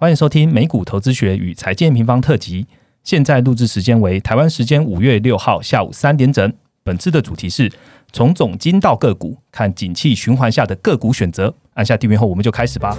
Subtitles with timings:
[0.00, 2.68] 欢迎收听美股投资学与财经平方特辑。
[3.02, 6.52] 现在录制时间为台湾时间五月六号下午三点整。
[6.84, 7.68] 本次的主题是
[8.12, 11.52] 从总金到个股，看景气循环下的个股选择。
[11.74, 12.96] 按下订阅后，我们就开始吧。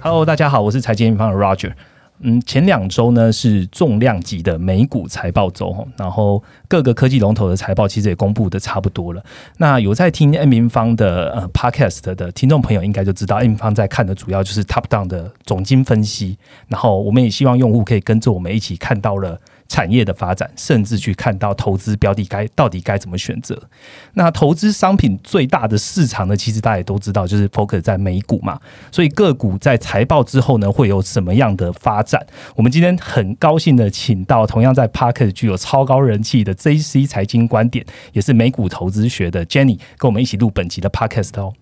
[0.00, 1.74] Hello，大家好，我是财经平方的 Roger。
[2.20, 9.22] 嗯，前两周呢是重量级的美股财报周，然后各个科技龙头的财报其实也公布的差不多了。
[9.58, 19.38] 那有在听 M 平方的呃 Podcast 的听众朋友应该就知道，M 平方在看的主要就是 Top Down 的总经分析，然后我们也希望用户可以跟着我们一起看到了。
[19.68, 23.60] 产业的发展，甚至去看到投资标的该到底该怎么选择。
[24.14, 26.36] 那投资商品最大的市场呢？
[26.36, 28.58] 其实大家也都知道，就是 focus 在美股嘛。
[28.90, 32.24] 所以个股在财报之后呢，会有什么样的发展？
[32.54, 41.52] 我们今天很高兴的请到同样在 Park 具有超高人气的 JC 财经观点，也是美股投资学的 Jenny，跟我们一起录本集的 Podcast 哦。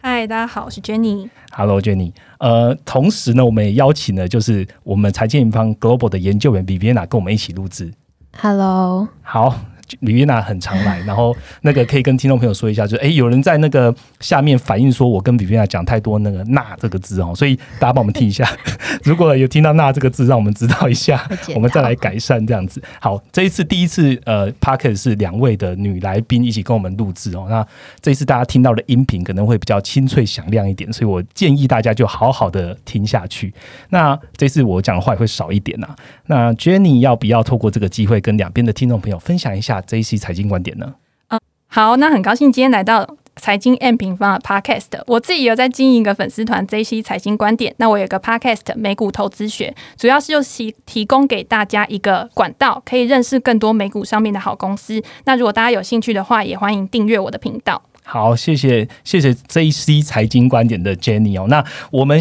[0.00, 1.28] 嗨，大家好，我是 Jenny。
[1.50, 2.12] Hello，Jenny。
[2.38, 7.92] 呃，同时呢，我们也邀请了就是我们财经方 Global 的研究员 Viviana 跟我们一起录制。
[8.40, 9.58] Hello，好。
[10.00, 18.48] 李云娜很常来，然后那个可以跟听众朋友说一下，就哎，有人在那个下面反映说，我跟李云娜讲太多那个“那”这个字哦，所以大家帮我们听一下，
[19.04, 22.82] 如果有听到“那”这个字，让我们知道一下， 我们再来改善这样子。
[23.00, 27.66] 好，这一次第一次呃 p a r k e t 是两位的女来宾一起跟我们录制哦，那
[28.00, 33.52] 这一次大家听到的音频可能会比较清脆响亮一点，所以我建议大家就好好的听下去。
[33.90, 35.88] 那这次我讲的话也会少一点呐。
[36.26, 40.94] 那 Jenny 要不要透过这个机会跟两边的听众朋友分享一下？J C 财经观点呢？
[41.28, 45.02] 嗯，好，那很高兴今天来到财经 M 平方的 Podcast。
[45.06, 47.74] 我自己有在经营一个粉丝团 J C 财经观点。
[47.78, 55.02] 那我有个 Podcast 美股投资学，主要是就提提供给大家一个管道，可以认识更多美股上面的好公司。
[55.24, 57.80] 那如果大家有兴趣的话，也欢迎订阅我的频道。
[58.02, 61.46] 好，谢谢谢谢 J C 财经观点的 Jenny 哦。
[61.48, 62.18] 那我们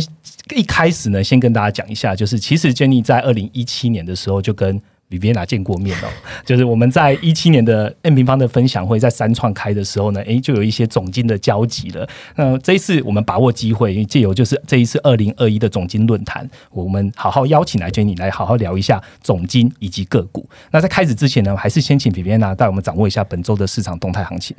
[0.54, 6.08] 一开始呢，先跟大家讲一下，就是其实 Jenny 在二零一七年的时候就跟 Viviana 见过面哦，
[6.46, 12.08] 就是我们在一七年的 N 平方的分享会在三创开的时候呢，诶，就有一些总金的交集了。
[12.36, 20.48] 那这一次我们把握机会，借由就是这一次二零二一的总金论坛，我们好好邀请来 Jenny 来好好聊一下总金以及个股。
[20.72, 24.56] 那在开始之前呢，还是先请 Viviana 带我们掌握一下本周的市场动态行情。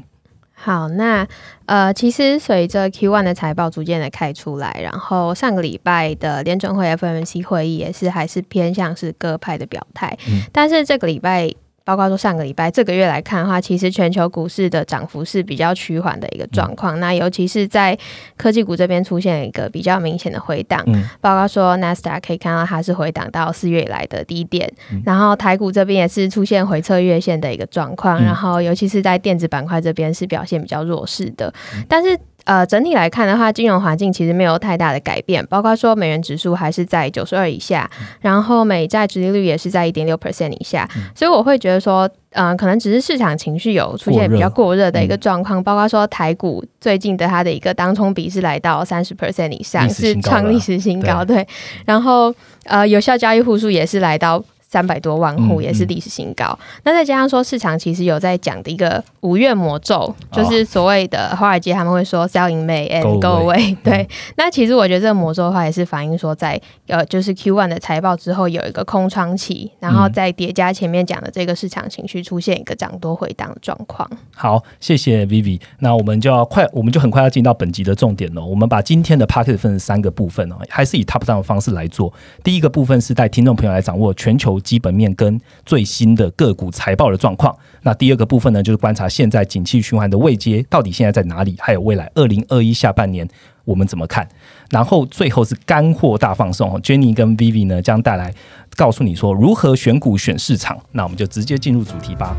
[0.60, 1.26] 好，那
[1.66, 10.18] 呃，其实随着 Q one 的财报逐渐的开出来，然后上个礼拜的联准会 FMC 会议也是还是偏向是鸽派的表态，
[10.52, 11.54] 但是这个礼拜。
[11.88, 17.00] 包括说上个礼拜、这个月来看的话，其实全球股市的涨幅是比较趋缓的一个状况。
[17.00, 17.98] 那尤其是在
[18.36, 20.82] 科技股这边出现了一个比较明显的回档。
[20.88, 24.70] 嗯，包括说 Nasdaq 可以看到它是回档到四月以来的低点，
[25.02, 28.22] 然后台股这边也是出现回撤月线的一个状况。
[28.22, 31.50] 然后尤其是在电子板块这边是表现比较弱势的，
[31.88, 32.18] 但是。
[32.48, 37.88] 呃，整体来看的话，金融环境其实没有太大的改变，包括说美元指数还是在九十二以下，
[38.22, 51.46] 然后美债殖利率也是在一点六 percent 以下，所以我会觉得说，嗯，可能只是市场情绪有出现比较过热的一个状况，包括说台股最近的它的一个当冲比是来到三十 percent 以上，是创历史新高，对，
[51.84, 52.34] 然后
[52.64, 54.42] 呃，有效交易户数也是来到。
[54.70, 56.56] 三百多万户也是历史新高。
[56.84, 63.74] 那再加上说，市场其实有在讲的一个五月魔咒，就是所谓的华尔街他们会说 “selling May and go away”。
[63.82, 74.06] 对，那其实我觉得这个魔咒的话，也是反映说在呃，就是 Q one 的财报之后有一个空窗期，然后再叠加前面讲的这个市场情绪出现一个涨多回档的状况。
[74.34, 75.58] 好，谢谢 Vivi。
[75.78, 78.44] 那我们就要快，我们就很快要进到本集的重点了。
[78.44, 82.12] 我们把今天的 p a c k e t 分成三个部分哦，还是以 top down 的方式来做。
[82.44, 84.57] 第一个部分是带听众朋友来掌握全球。
[84.60, 87.56] 基本面跟最新的个股财报的状况。
[87.82, 93.26] 那第二个部分呢，就是观察现在景气循环的位阶到底现在在哪里，还有未来二零二一下半年
[93.64, 94.28] 我们怎么看。
[94.70, 98.34] 然后最后是干货大放送，Jenny 跟 Vivi 呢将带来
[98.76, 100.78] 告诉你说如何选股选市场。
[100.92, 102.36] 那我们就直接进入主题吧。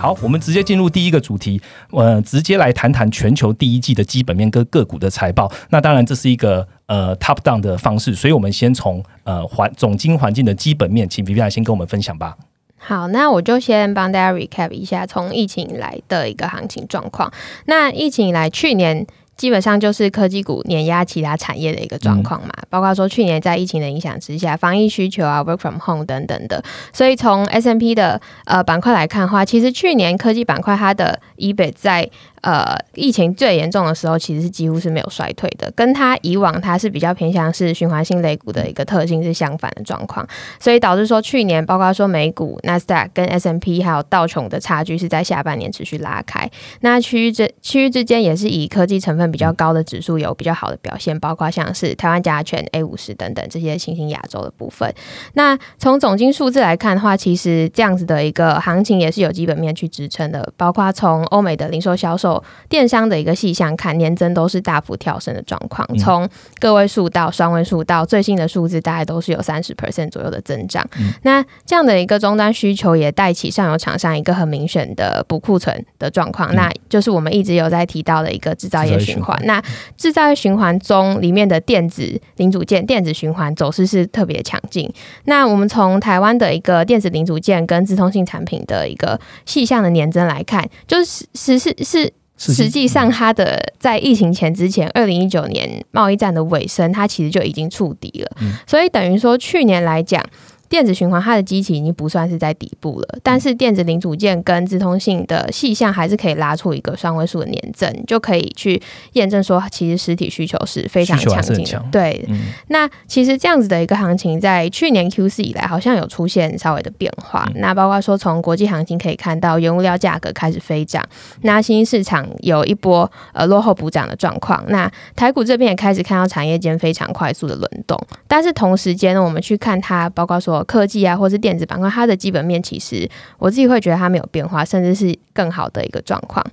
[0.00, 1.60] 好，我们直接进入第一个主题，
[1.90, 5.52] 呃，直接来谈谈全球第一季的基本面跟个股的财报。
[5.68, 12.34] 那当然，这是一个呃 top down 的方式，所以我们先从呃环总经环境的基本面，请 v i v i 先跟我们分享吧。
[12.78, 17.30] 好，那我就先帮大家 recap 一下从疫情以来的一个行情状况。
[17.66, 19.06] 那疫情以来，去年。
[19.40, 32.10] 基本上就是科技股碾压其他产业的一个状况嘛，包括说去年在疫情的影响之下，防疫需求啊，work from home 等等的，所以从 S M P 的呃板块来看的话，其实去年科技板块它的 EBIT 在
[32.42, 40.26] 呃，疫情最严重的时候，其实是几乎是没有衰退的，跟它以往它是比较偏向是循环性类股的一个特性是相反的状况，
[40.58, 46.50] 所以导致说去年包括说美股、纳斯达克跟 S M P 还有道琼的差距是在下半年持续拉开，
[46.80, 54.92] 那区域之区域之间也是以科技成分比较高的指数有比较好的表现，包括像是台湾加权 A 五十等等这些新兴亚洲的部分。
[55.34, 62.42] 那从总金数字来看的话，其实这样子的一个行情也是有基本面去支撑的，包括从欧美的零售销售。
[62.68, 66.28] 电商的一个细项看年增都是大幅跳升的状况，从
[66.60, 70.86] 个位数到双位数到最新的数字，大概都是有三十 percent 左右的增长。
[71.22, 79.38] 那这样的一个终端需求也带起上游厂商一个很明显的补库存的状况，那就是我们一直有在提到的一个制造业循环。
[79.44, 79.62] 那
[79.96, 84.90] 制造业循环中里面的电子零组件、电子循环走势是特别强劲。
[85.24, 92.12] 那我们从台湾的一个电子零组件跟自通性产品的一个细项的年增来看，就是实是是。
[92.42, 98.34] 实际上，它的在疫情前之前，二零一九年贸易战的尾声，它其实就已经触底了。
[98.66, 100.24] 所以等于说，去年来讲。
[100.70, 108.80] 电子循环它的机器已经不算是在底部了，但是电子零组件跟自通信的细项还是可以拉出一个双位数的年增，就可以去
[109.14, 111.84] 验证说，其实实体需求是非常强劲的。
[111.90, 112.24] 对，
[112.68, 117.50] 那其实这样子的一个行情，在去年 Q 四以来，好像有出现稍微的变化。
[117.56, 121.04] 那包括说，从国际行情可以看到，原物料价格开始飞涨，
[121.42, 124.64] 那新兴市场有一波呃落后补涨的状况。
[124.68, 130.59] 那台股这边也开始看到产业间非常快速的轮动，但是同时间呢，我们去看它，包括说。
[130.64, 133.08] 科技啊，或是电子板块，它的基本面其实
[133.38, 136.44] 我自己会觉得它没有变化，甚至是更好的一个状况。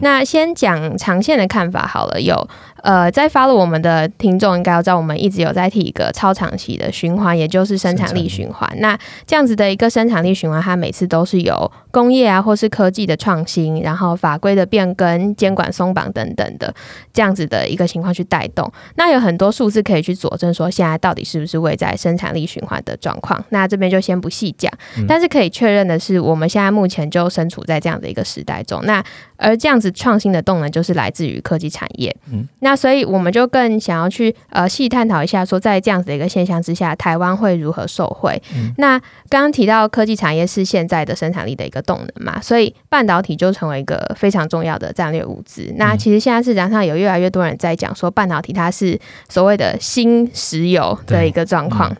[0.00, 2.48] 那先讲长线的看法好了，有
[2.86, 8.72] 呃，在发了我们的听众应该要知道，我们一直有在提一个超长期的循环，也就是生产力循环。
[8.78, 8.96] 那
[9.26, 16.72] 这样子的一个生产力循环，它每次都是由工业啊，或是科技的创新，然后法规的变更、监管松绑等等的
[17.12, 18.72] 这样子的一个情况去带动。
[18.94, 23.44] 那有很多数字可以去佐证说，现在到底是不是位在生产力循环的状况？
[23.48, 24.72] 那这边就先不细讲，
[25.08, 28.80] 但是可以确认的是，我们现在目前就身处在这样的一个时代中。
[28.84, 29.02] 那
[29.36, 32.14] 而这样子创新的动能，就是来自于科技产业。
[32.32, 38.40] 嗯，那所以我们就更想要去呃细探讨一下，说在这样子的一个现象之下，台湾会如何受惠？
[38.78, 38.98] 那
[39.28, 45.72] 刚刚提到科技产业是现在的生产力的一个动能嘛，所以半导体就成为一个非常重要的战略物资。
[45.76, 48.98] 那其实现在市场上有越来越多人在讲说，半导体它是
[49.28, 51.96] 所谓的新石油的一个状况。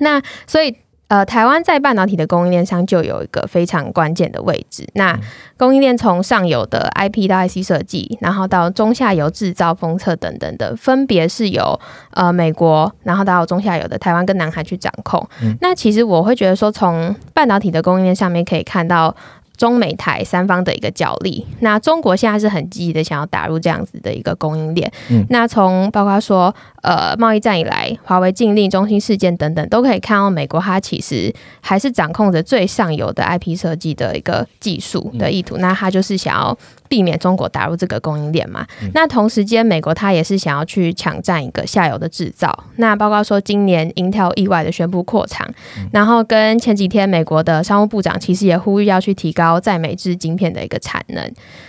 [0.00, 0.76] 那所以。
[1.08, 4.88] 呃，台湾在半导体的供应链上就有一个非常关键的位置。
[4.94, 5.18] 那
[5.56, 11.78] 供应链从上游的 IP 到 IC 设计，然后到中下游制造、封测等等的，分别是由
[12.10, 15.26] 呃美国，然后到中下游的台湾跟南韩去掌控。
[15.60, 19.14] 那其实我会觉得说，从半导体的供应链上面可以看到。
[19.56, 24.92] 中美台三方的一个角力，那中国现在是很积极的想要打入这样子的一个供应链。
[25.08, 26.54] 嗯，那从包括说
[26.86, 31.30] 呃贸易战以来，华为禁令、中心事件等等，都可以看到美国它其实
[31.60, 35.58] 还是掌控着最上游的 IP 设计的一个技术的意图。
[35.58, 36.56] 那它就是想要。
[36.88, 38.64] 避免中国打入这个供应链嘛？
[38.94, 42.56] 那同时间，美国它也是想要去抢占一个下游的制造。
[42.76, 45.44] 那包括说，今年 Intel 意外的宣布扩厂，
[45.92, 51.28] 然后跟前几天美国的商务部长其实也呼吁要去提高在美制晶片的一个产能。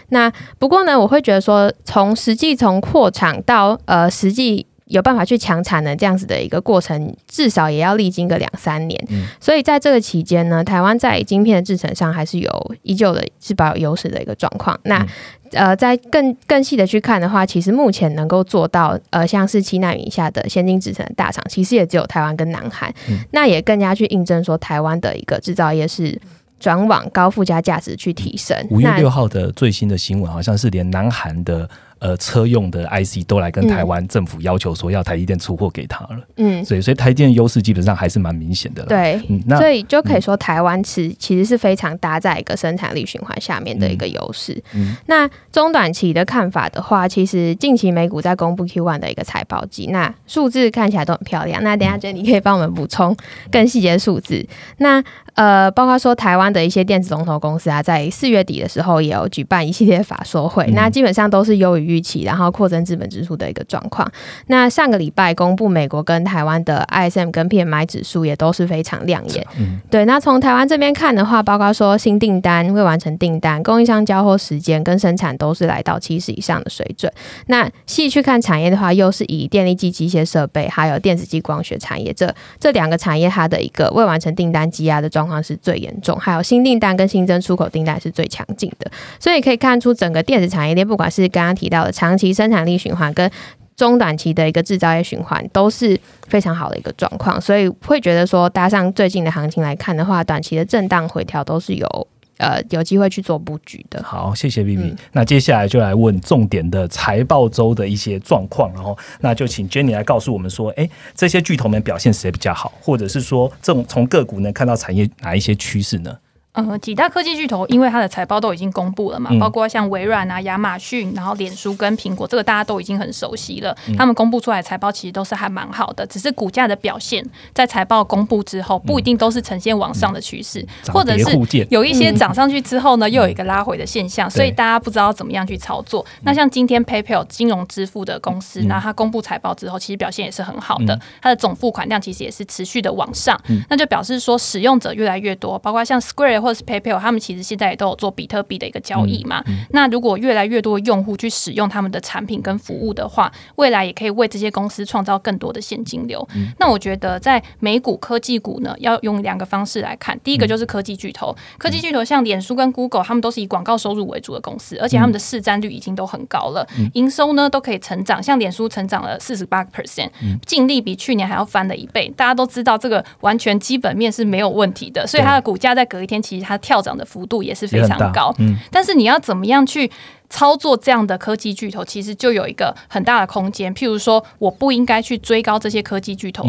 [0.09, 4.67] 那不过呢，我会觉得说，从实际从扩厂到呃实际。
[4.87, 9.07] 有办法去强产能这样子的一个过程，至少也要历经个两三年。
[9.39, 14.79] 所以在这个期间呢，台湾在晶片的制成上还是有依旧的是保有优势的一个状况。
[14.83, 15.05] 那
[15.51, 22.93] 呃，在更更细的去看的话，其实目前能够做到呃像是七纳米以下的先进制成的大厂，其实也只有台湾跟南韩。
[23.31, 26.19] 那也更加去印证说，台湾的一个制造业是
[26.59, 28.57] 转往高附加价值去提升。
[28.69, 31.69] 五月六号的最新的新闻，好像是连南韩的。
[31.99, 44.61] 呃，车用的 IC 都来跟台湾政府要求说要台积电出货给他了，嗯，所以所以台积电优势基本上还是蛮明显的，对，那所以就可以说台湾是其实是非常搭在一个生产力循环下面的一个优势。
[45.07, 51.63] 那中短期的看法的话，其实近期美股在公布 Q one 的一个财报季，那数字看起来都很漂亮。
[51.63, 53.17] 那等下觉得你可以帮我们补充
[53.51, 54.45] 更细节的数字。
[54.77, 61.86] 那呃，包括说台湾的一些电子龙头公司啊，在四月底的时候也有举办一系列法说会，那基本上都是优于。
[61.87, 64.09] 预期，然后扩增资本支出的一个状况。
[64.47, 69.45] 那上个礼拜公布美国跟台湾的 ISM 跟 PMI 指数也都是非常亮眼。
[69.57, 77.11] 嗯，对，那从台湾这边看的话，包括说新订单、未完成订单、供应商交货时间跟生产都是来到七十以上的水准。
[77.47, 88.91] 那细去看产业的话，又是以电力机、机械设备还有电子机光学产业这这两个产业，它的一个未完成订单积压的状况是最严重，还有新订单跟新增出口订单是最强劲的。
[89.19, 93.29] 所以可以看出，整个电子产业链，不管是刚刚提到的长期生产力循环跟
[93.75, 97.39] 中短期的一个制造业循环，都是非常好的一个状况。
[97.39, 102.07] 所以会觉得说，搭上最近的行情来看的话，短期的震荡回调都是有
[102.37, 104.01] 呃有机会去做布局的。
[104.01, 116.17] 好，谢谢 Vivi、嗯那接下来就来问重点的财报周的一些状况，然后那就请 Jenny 来告诉我们说，哎，这些巨头们表现谁比较好，或者是说这种从个股能看到产业哪一些趋势呢？
[116.65, 119.39] 呃，几大科技巨头因为它的财报都已经公布了嘛，嗯。
[119.39, 123.75] 包括像微软啊、亚马逊，然后脸书跟苹果，这个大家都已经很熟悉了。
[123.87, 123.95] 嗯。
[123.95, 127.23] 他们公布出来的财报其实都是还蛮好的，只是股价的表现
[127.53, 136.05] 在财报公布之后，不一定都是呈现往上的趋势，涨或者是有一些涨上去之后呢，又有一个拉回的现象，所以大家不知道怎么样去操作。
[136.23, 138.67] 那像今天 PayPal 金融支付的公司，嗯。
[138.67, 149.43] 那它公布财报之后，其实表现也是很好的嗯，它的总付款量其实也是持续的往上，那就表示说使用者越来越多，包括像 Square 或者是 PayPal，他们其实现在也都有做比特币的一个交易嘛。
[149.71, 156.25] 那如果越来越多的用户去使用他们的产品跟服务的话，未来也可以为这些公司创造更多的现金流。
[156.57, 160.17] 那我觉得在美股科技股呢，要用两个方式来看。
[160.23, 170.09] 第一个就是科技巨头，科技巨头像脸书跟 Google，他们都是以广告收入为主的公司，而且他们的市占率已经都很高了，营收呢都可以成长，像脸书成长了四十八 percent，
[170.45, 172.07] 净利比去年还要翻了一倍。
[172.15, 178.33] 大家都知道这个完全基本面是没有问题的，所以它的股价在隔一天其实它跳涨的幅度也是非常高。
[178.39, 179.89] 嗯，但是你要怎么样去
[180.29, 183.73] 操作这样的科技巨头，其实就有一个很大的空间。
[183.73, 186.45] 譬如说，我不应该去追高这些科技巨头。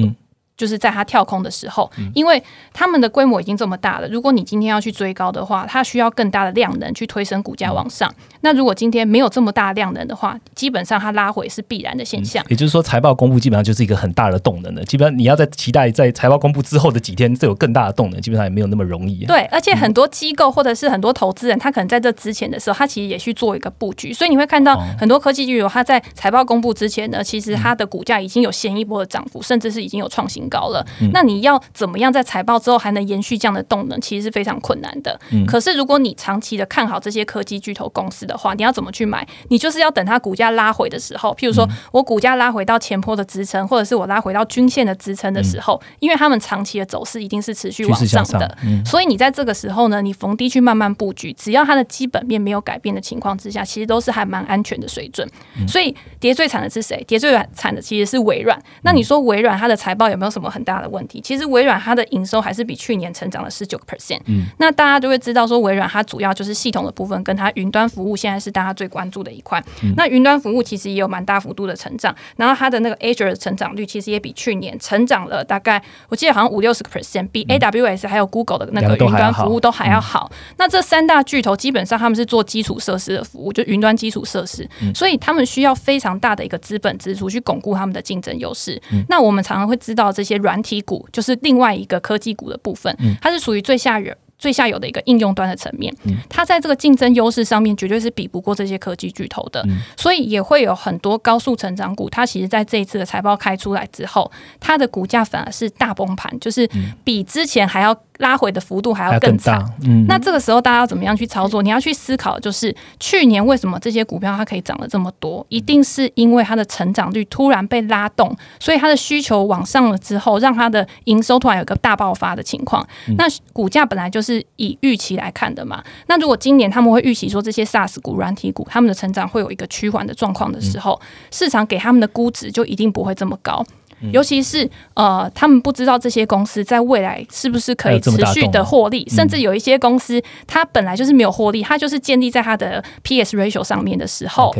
[0.59, 4.09] 嗯就是在它跳空的时候，因为他们的规模已经这么大了。
[4.09, 8.13] 如果你今天要去追高的话，它需要更大的量能去推升股价往上。
[8.41, 12.45] 那如果今天没有这么大量能的话，基本上它拉回是必然的现象。
[12.49, 14.85] 也就是说，财报公布基本上就是一个很大的动能了。
[14.85, 19.25] 基本上你要在期待在财报公布之后的几天，这有更大的动能，基本上也没有那么容易。
[19.27, 30.85] 对，而且很多机构或者是很多投资人，他可能在这之前的时候，他其实也去做一个布局，所以你会看到哦很多科技巨头，它在财报公布之前呢，其实它的股价已经有先一波的涨幅，甚至是已经有创新高了。
[31.13, 35.19] 那你要怎么样在财报之后还能延续这样的动能，其实是非常困难的。
[35.47, 39.27] 可是如果你长期的看好这些科技巨头公司的话，你要怎么去买？
[39.49, 55.27] 你就是要等它股价拉回的时候，譬如说我股价拉回到前坡的支撑，或者是我拉回到均线的支撑的时候，因为他们长期的走势一定是持续往上的，嗯所以你在这个时候呢，你逢低去慢慢布局，只要它的基本面没有改变的情况之下，其实都是还蛮安全的水准。
[55.67, 57.03] 所以跌最惨的是谁？
[57.09, 58.57] 跌最惨的其实是微软。
[58.83, 61.23] 那你说微软它的财报有没有什么很大的问题？
[61.23, 64.21] 其实微软它的营收还是比去年成长了十九个 percent。
[64.27, 69.63] 嗯那大家就会知道说，微软它主要就是系统的部分，跟它云端服务现在是大家最关注的一块。
[69.97, 80.31] 那云端服务其实也有蛮大幅度的成长，然后它的那个 Azure 的成长率其实也比去年成长了大概，我记得好像五六十个 percent，比 AWS 还有 Google 的那两个云端服务都还要好。
[80.57, 88.81] 那这三大巨头基本上他们是做基础设施的服务，就云端基础设施，所以他们需要非常大的一个资本支出去巩固他们的竞争优势。
[89.09, 94.15] 那我们常常会知道这些软体股，就是另外一个科技股的部分，它是属于最下游。
[94.39, 95.93] 最下游的一个应用端的层面，
[96.29, 99.67] 它在这个竞争优势上面绝对是比不过这些科技巨头的，
[99.97, 104.31] 所以也会有很多高速成长股，它其实在这一次的财报开出来之后，
[104.61, 106.71] 它的股价反而是大崩盘，就是
[107.03, 109.37] 比之前还要拉回的幅度还还要更。
[109.39, 109.65] 大。
[109.85, 111.63] 嗯，那这个时候大家要怎么样去操作？
[111.63, 122.87] 你要去思考，就是去年为什么这些股票它可以涨了这么多，一定是因为它的成长率突然被拉动，所以它的需求往上了之后，让它的营收突然有个大爆发的情况。
[123.17, 125.83] 那股价本来就是以预期来看的嘛。
[126.07, 133.65] 那如果今年他们会预期说这些 SaaS 股、软体股他们的成长会有一个趋缓的状况的时候，市场给他们的估值就一定不会这么高。
[134.13, 144.51] 尤其是呃，他们不知道这些公司在未来是不是可以持续的获利，甚至有一些公司它本来就是没有获利，它就是建立在它的 PS ratio 上面的时候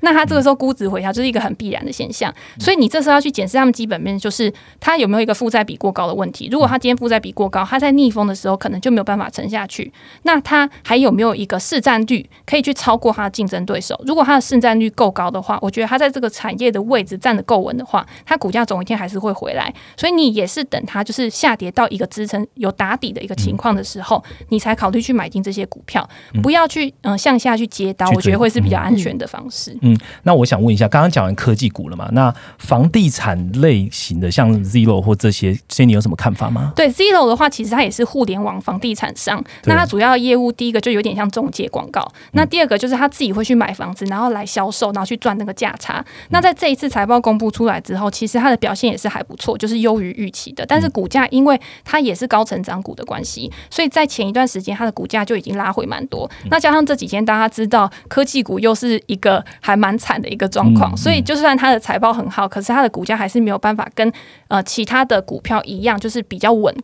[0.00, 6.48] 那它这个时候估值回调就是一个很必然的现象，所以你这时候要去检视他们基本面，就是它有没有一个负债比过高的问题。
[6.50, 9.92] 如果它今天负债比过高，它在逆风的时候可能就没有办法沉下去。
[10.22, 14.00] 那它还有没有一个市占率可以去超过它的竞争对手？
[14.06, 19.72] 如果它的市占率够高的话，我觉得它在这个产业的位置站得够稳的话，它股价总有一天还是会回来。
[19.96, 26.08] 所以你也是等它就是下跌到一个支撑有打底的一个情况的时候，你才考虑去买进这些股票，
[26.42, 29.76] 不要去嗯、呃向下去接刀，我觉得会是比较安全的方式。
[29.82, 32.08] 嗯，那我想问一下，刚刚讲完科技股了嘛？
[32.12, 36.72] 那房地产类型的，像 Zero 或这些，这你有什么看法吗？
[36.74, 39.42] 对 Zero 的话，其实它也是互联网房地产商。
[39.64, 46.04] 那它主要业务第一个就有点像中介广告，那第二个就是他自己会去买房子，然后来销售，然后去赚那个价差。
[46.30, 50.64] 那在这一次财报公布出来之后，其实它的表现也是还不错，就是优于预期的。
[50.66, 56.30] 但是股价因为它也是高成长股的关系，所以在前一段时间它的股价就已经拉回蛮多。
[56.50, 64.12] 那加上这几天大家知道科技股又是一个还蛮惨的一个状况，所以就算它的财报很好，可是它的股价还是没有办法跟
[64.48, 66.74] 呃其他的股票一样，就是比较稳。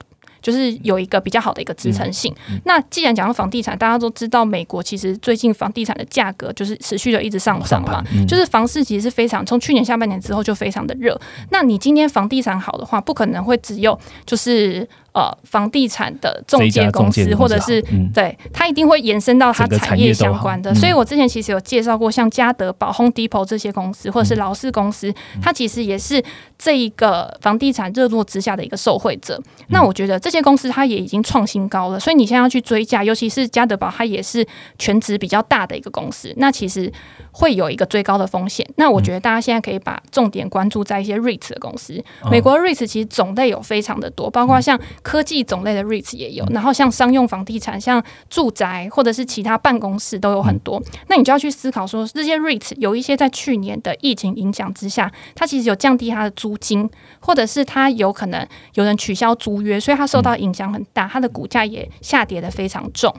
[0.40, 2.32] 就是有一个比较好的一个支撑性。
[2.64, 11.20] 那既然讲到房地产，大家都知道美国其实最近房地产的价格就是持续的一直上涨嘛，就是房市其实是非常从去年下半年之后就非常的热。
[11.50, 14.88] 那你今天房地产好的话，不可能会只有就是
[15.18, 17.82] 呃房地产的中介公司，或者是
[18.14, 20.72] 对它一定会延伸到它产业相关的。
[20.74, 26.22] 所以我之前其实有介绍过，像嘉德宝、Home Depot 这些公司，或者是劳氏公司，它其实也是
[26.56, 29.42] 这一个房地产热络之下的一个受惠者。
[29.70, 34.46] 那我觉得这些公司它也已经创新高了，所以你现在要去追价，尤其是嘉德宝，它也是
[34.78, 36.92] 全职比较大的一个公司，那其实
[37.32, 38.64] 会有一个追高的风险。
[38.76, 50.82] 那我觉得大家现在可以把重点关注在一些 REIT 的公司，美国 REITs 其实种类有非常的多，包括像科技种类的 REITs 也有，然后像商用房地产、像住宅或者是其他办公室都有很多。
[51.06, 63.14] 那你就要去思考说，这些 REITs 有一些在去年的疫情影响之下，它其实有降低它的租金，或者是它有可能有人取消租约，所以它受到影响很大，它的股价也下跌的非常重。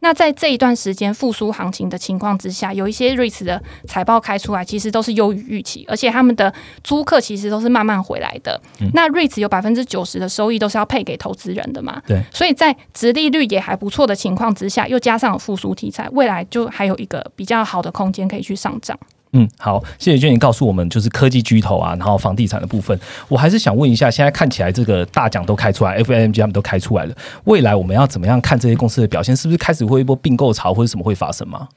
[0.00, 6.52] 那在这一段时间复苏行情的情况之下，有一些 REITs 的财报开出来，其实都是优于预期，而且他们的
[6.82, 8.60] 租客其实都是慢慢回来的。
[8.94, 12.02] 那 REITs 有百分之九十的收益都是要配给投资人的嘛？
[12.06, 12.22] 对。
[12.32, 18.98] 所以在殖利率也还不错的情况之下，又加上复苏题材，未来就还有一个比较好的空间可以去上涨。
[19.32, 29.36] 嗯，好，谢谢娟，你告诉我们就是科技巨头啊，然后房地产的部分，我还是想问一下，现在看起来这个大奖都开出来，FMG 他们都开出来了，未来我们要怎么样看这些公司的表现？
[29.36, 31.68] 是不是开始会一波并购潮或者什么会发生吗？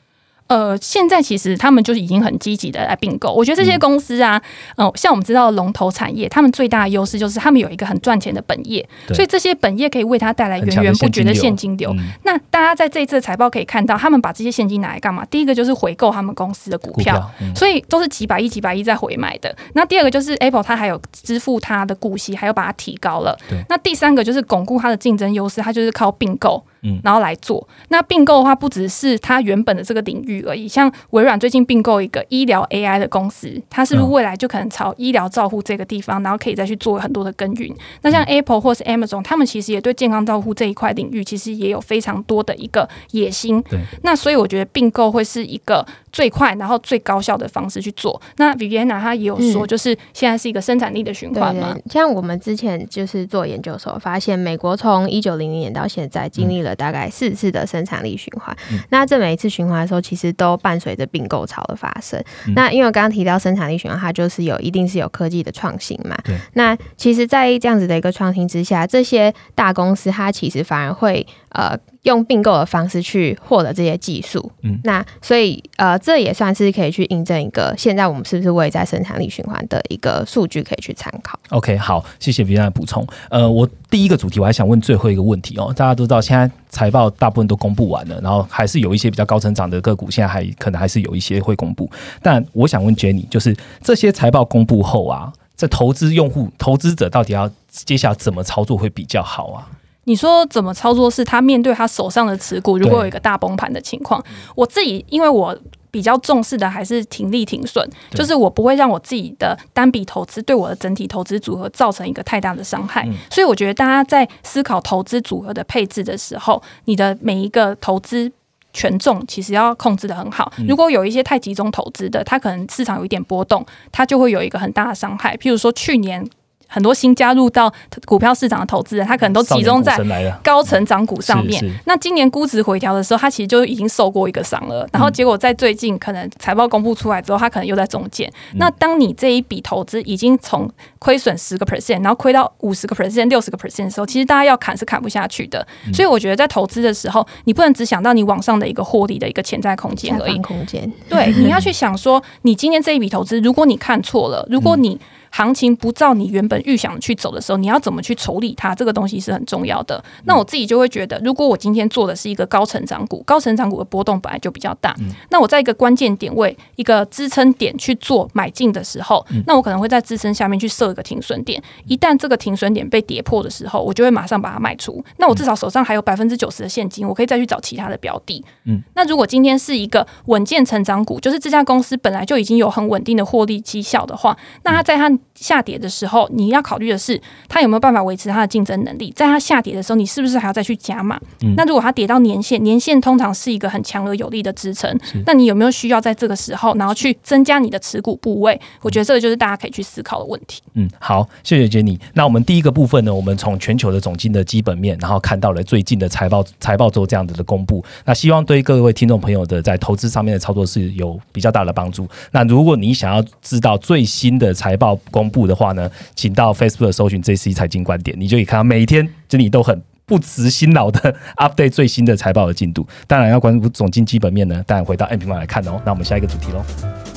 [0.47, 3.33] 呃，现在其实他们就是已经很积极的来并购。
[3.33, 4.39] 我觉得这些公司啊，
[4.75, 11.95] 嗯，像我们知道龙头产业，他们最大的优势就是他们有一个很赚钱的本业，所以这些本业可以为他带来源源不绝的现金流。
[12.23, 15.25] 那大家在这一次财报可以看到，他们把这些现金拿来干嘛？
[15.25, 19.55] 第一个就是回购他们公司的股票，所以都是几百亿、几百亿在回买的。
[19.73, 23.37] 那第二个就是 Apple，它还有支付它的股息，还有把它提高了。
[23.69, 26.63] 那第三个就是巩固它的竞争优势，它就是靠并购。
[27.03, 30.67] 然后来做那并购的话，不只是它原本的这个领域而已。
[30.67, 37.73] 像微软最近并购一个医疗 AI 的公司，它是不是未来就可能朝医疗照护这个地方，然后可以再去做很多的耕耘？
[38.01, 43.61] 那像 Apple 或是 Amazon，他们其实也对健康照护这一块领域，其实也有非常多的一个野心。
[43.63, 48.21] 对，那所以我觉得并购会是一个最快然后最高效的方式去做。
[48.37, 51.75] 那 Viviana 她也有说，就是现在是一个生产力的循环嘛。
[51.89, 56.77] 像我们之前就是做研究的时候，发现美国从一九零零年到现在经历了。
[56.83, 58.53] 大概四次的生产力循环，
[58.89, 62.21] 那这每一次循环的时候，其实都伴随着并购潮的发生。
[62.55, 66.17] 那因为刚刚提到生产力循环，它就是有一定是有科技的创新嘛。
[66.53, 71.77] 那其实，在这样子的一个创新之下，这些大公司它其实反而会呃。
[72.03, 81.39] 用并购的方式去获得这些技术，嗯，那所以呃，这也算是可以去印证一个现在我们是不是位在生产力循环的一个数据可以去参考。
[81.51, 83.07] OK，好，谢谢 v i a 的补充。
[83.29, 91.89] 呃，我第一个主题我还想问最后一个问题哦，大家都知道现在财报大部分都公布完了，然后还是有一些比较高成长的个股，现在还可能还是有一些会公布。
[92.21, 99.69] 但我想问 Jenny，就是这些财报公布后啊，这投资用户、投资者到底要接下来怎么操作会比较好啊？
[100.05, 101.09] 你说怎么操作？
[101.09, 104.23] 是他面对他手上的持股，如果有一个大崩盘的情况，
[104.55, 105.57] 我自己因为我
[105.91, 113.07] 比较重视的还是停利停损，就是我不会让我自己的单笔投资对我的整体投资组合造成一个太大的伤害。
[113.29, 118.31] 所以我觉得大家在思考投资组合的配置的时候，你的每一个投资
[118.73, 120.51] 权重其实要控制的很好。
[120.67, 125.37] 如果有一些太集中投资的，它可能市场有一点波动，它就会有一个很大的伤害。
[125.37, 126.27] 譬如说去年。
[126.73, 127.71] 很多新加入到
[128.03, 129.95] 股票市场的投资人，他可能都集中在
[130.43, 131.63] 高成长股上面。
[131.85, 134.89] 那今年估值回调的时候，他其实就已经受过一个伤了。
[134.91, 138.27] 然后结果在最近可能财报公布出来之后，他可能又在中间。
[138.55, 145.63] 那当你这一笔投资已经从亏损十个 percent，然后亏到五十个 percent、六十个 percent 的时候，其实大家要砍是砍不下去的。
[145.93, 150.39] 所以我觉得在投资的时候，你不能只想到你网上的一个获利的一个潜在空间而已。
[150.39, 154.99] 空间对，你要去想说，你今天这一笔投资，如果你看错了，如果你
[155.35, 158.75] 行情不照你原本预想去走的时候，你要怎么去处理它？
[158.75, 160.01] 这个东西是很重要的。
[160.25, 164.95] 那我自己就会觉得，如果我今天做的是一个高成长股，高成长股的波动本来就比较大，
[165.31, 171.59] 那我在一个关键点位、一个支撑点去做买进的时候，那我可能会在支撑下面去设一个停损点。
[171.87, 175.03] 一旦这个停损点被跌破的时候，我就会马上把它卖出。
[175.17, 178.45] 那我至少手上还有百分之九十的现金，我可以再去找其他的标的。
[178.65, 189.11] 嗯，那如果今天是一个稳健成长股，就是这家公司本来就已经有很稳定的获利绩效的话，那它在它下跌的时候，你要考虑的是它有没有办法维持它的竞争能力。
[189.15, 191.19] 在它下跌的时候，你是不是还要再去加码？
[191.57, 198.59] 那如果它跌到年限，年限通常是一个很强而有力的支撑，那你有没有需要在这个时候，然后去增加你的持股部位？
[198.81, 200.61] 我觉得这个就是大家可以去思考的问题。
[200.73, 201.99] 嗯，好，谢谢杰尼。
[202.13, 207.83] 那我们第一个部分呢，我们从全球的总金的基本面，然后看到了最近的财报，财报周这样子的公布。
[208.05, 212.07] 那希望对各位听众朋友的在投资上面的操作是有比较大的帮助。
[212.31, 222.85] 那如果你想要知道最新的财报公布的话呢，请到 Facebook 搜寻 JC 财经观点，你就可以看到每一天这里都很不辞辛劳的 update 最新的财报的进度。
[223.05, 225.79] 当然要关注总经基本面呢，当然回到 M 平方来看哦。
[225.85, 227.12] 那我们下一个主题喽。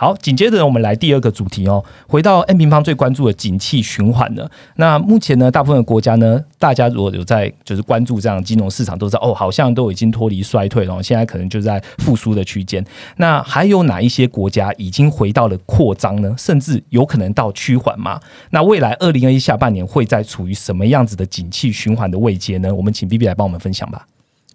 [0.00, 1.84] 好，紧接着我们来第二个主题哦。
[2.08, 12.82] 回到 N 平方最关注的景气循环呢，那目前呢，大部分的国家呢，大家如果有在就是关注这样金融市场，都知道哦，好像都已经脱离衰退了，现在可能就在复苏的区间。
[13.18, 16.34] 那还有哪一些国家已经回到了扩张呢？
[16.38, 18.18] 甚至有可能到趋缓吗？
[18.52, 22.74] 那未来二零二一下半年会在处于什么样子的景气循环的位阶呢？
[22.74, 24.06] 我们请 B B 来帮我们分享吧。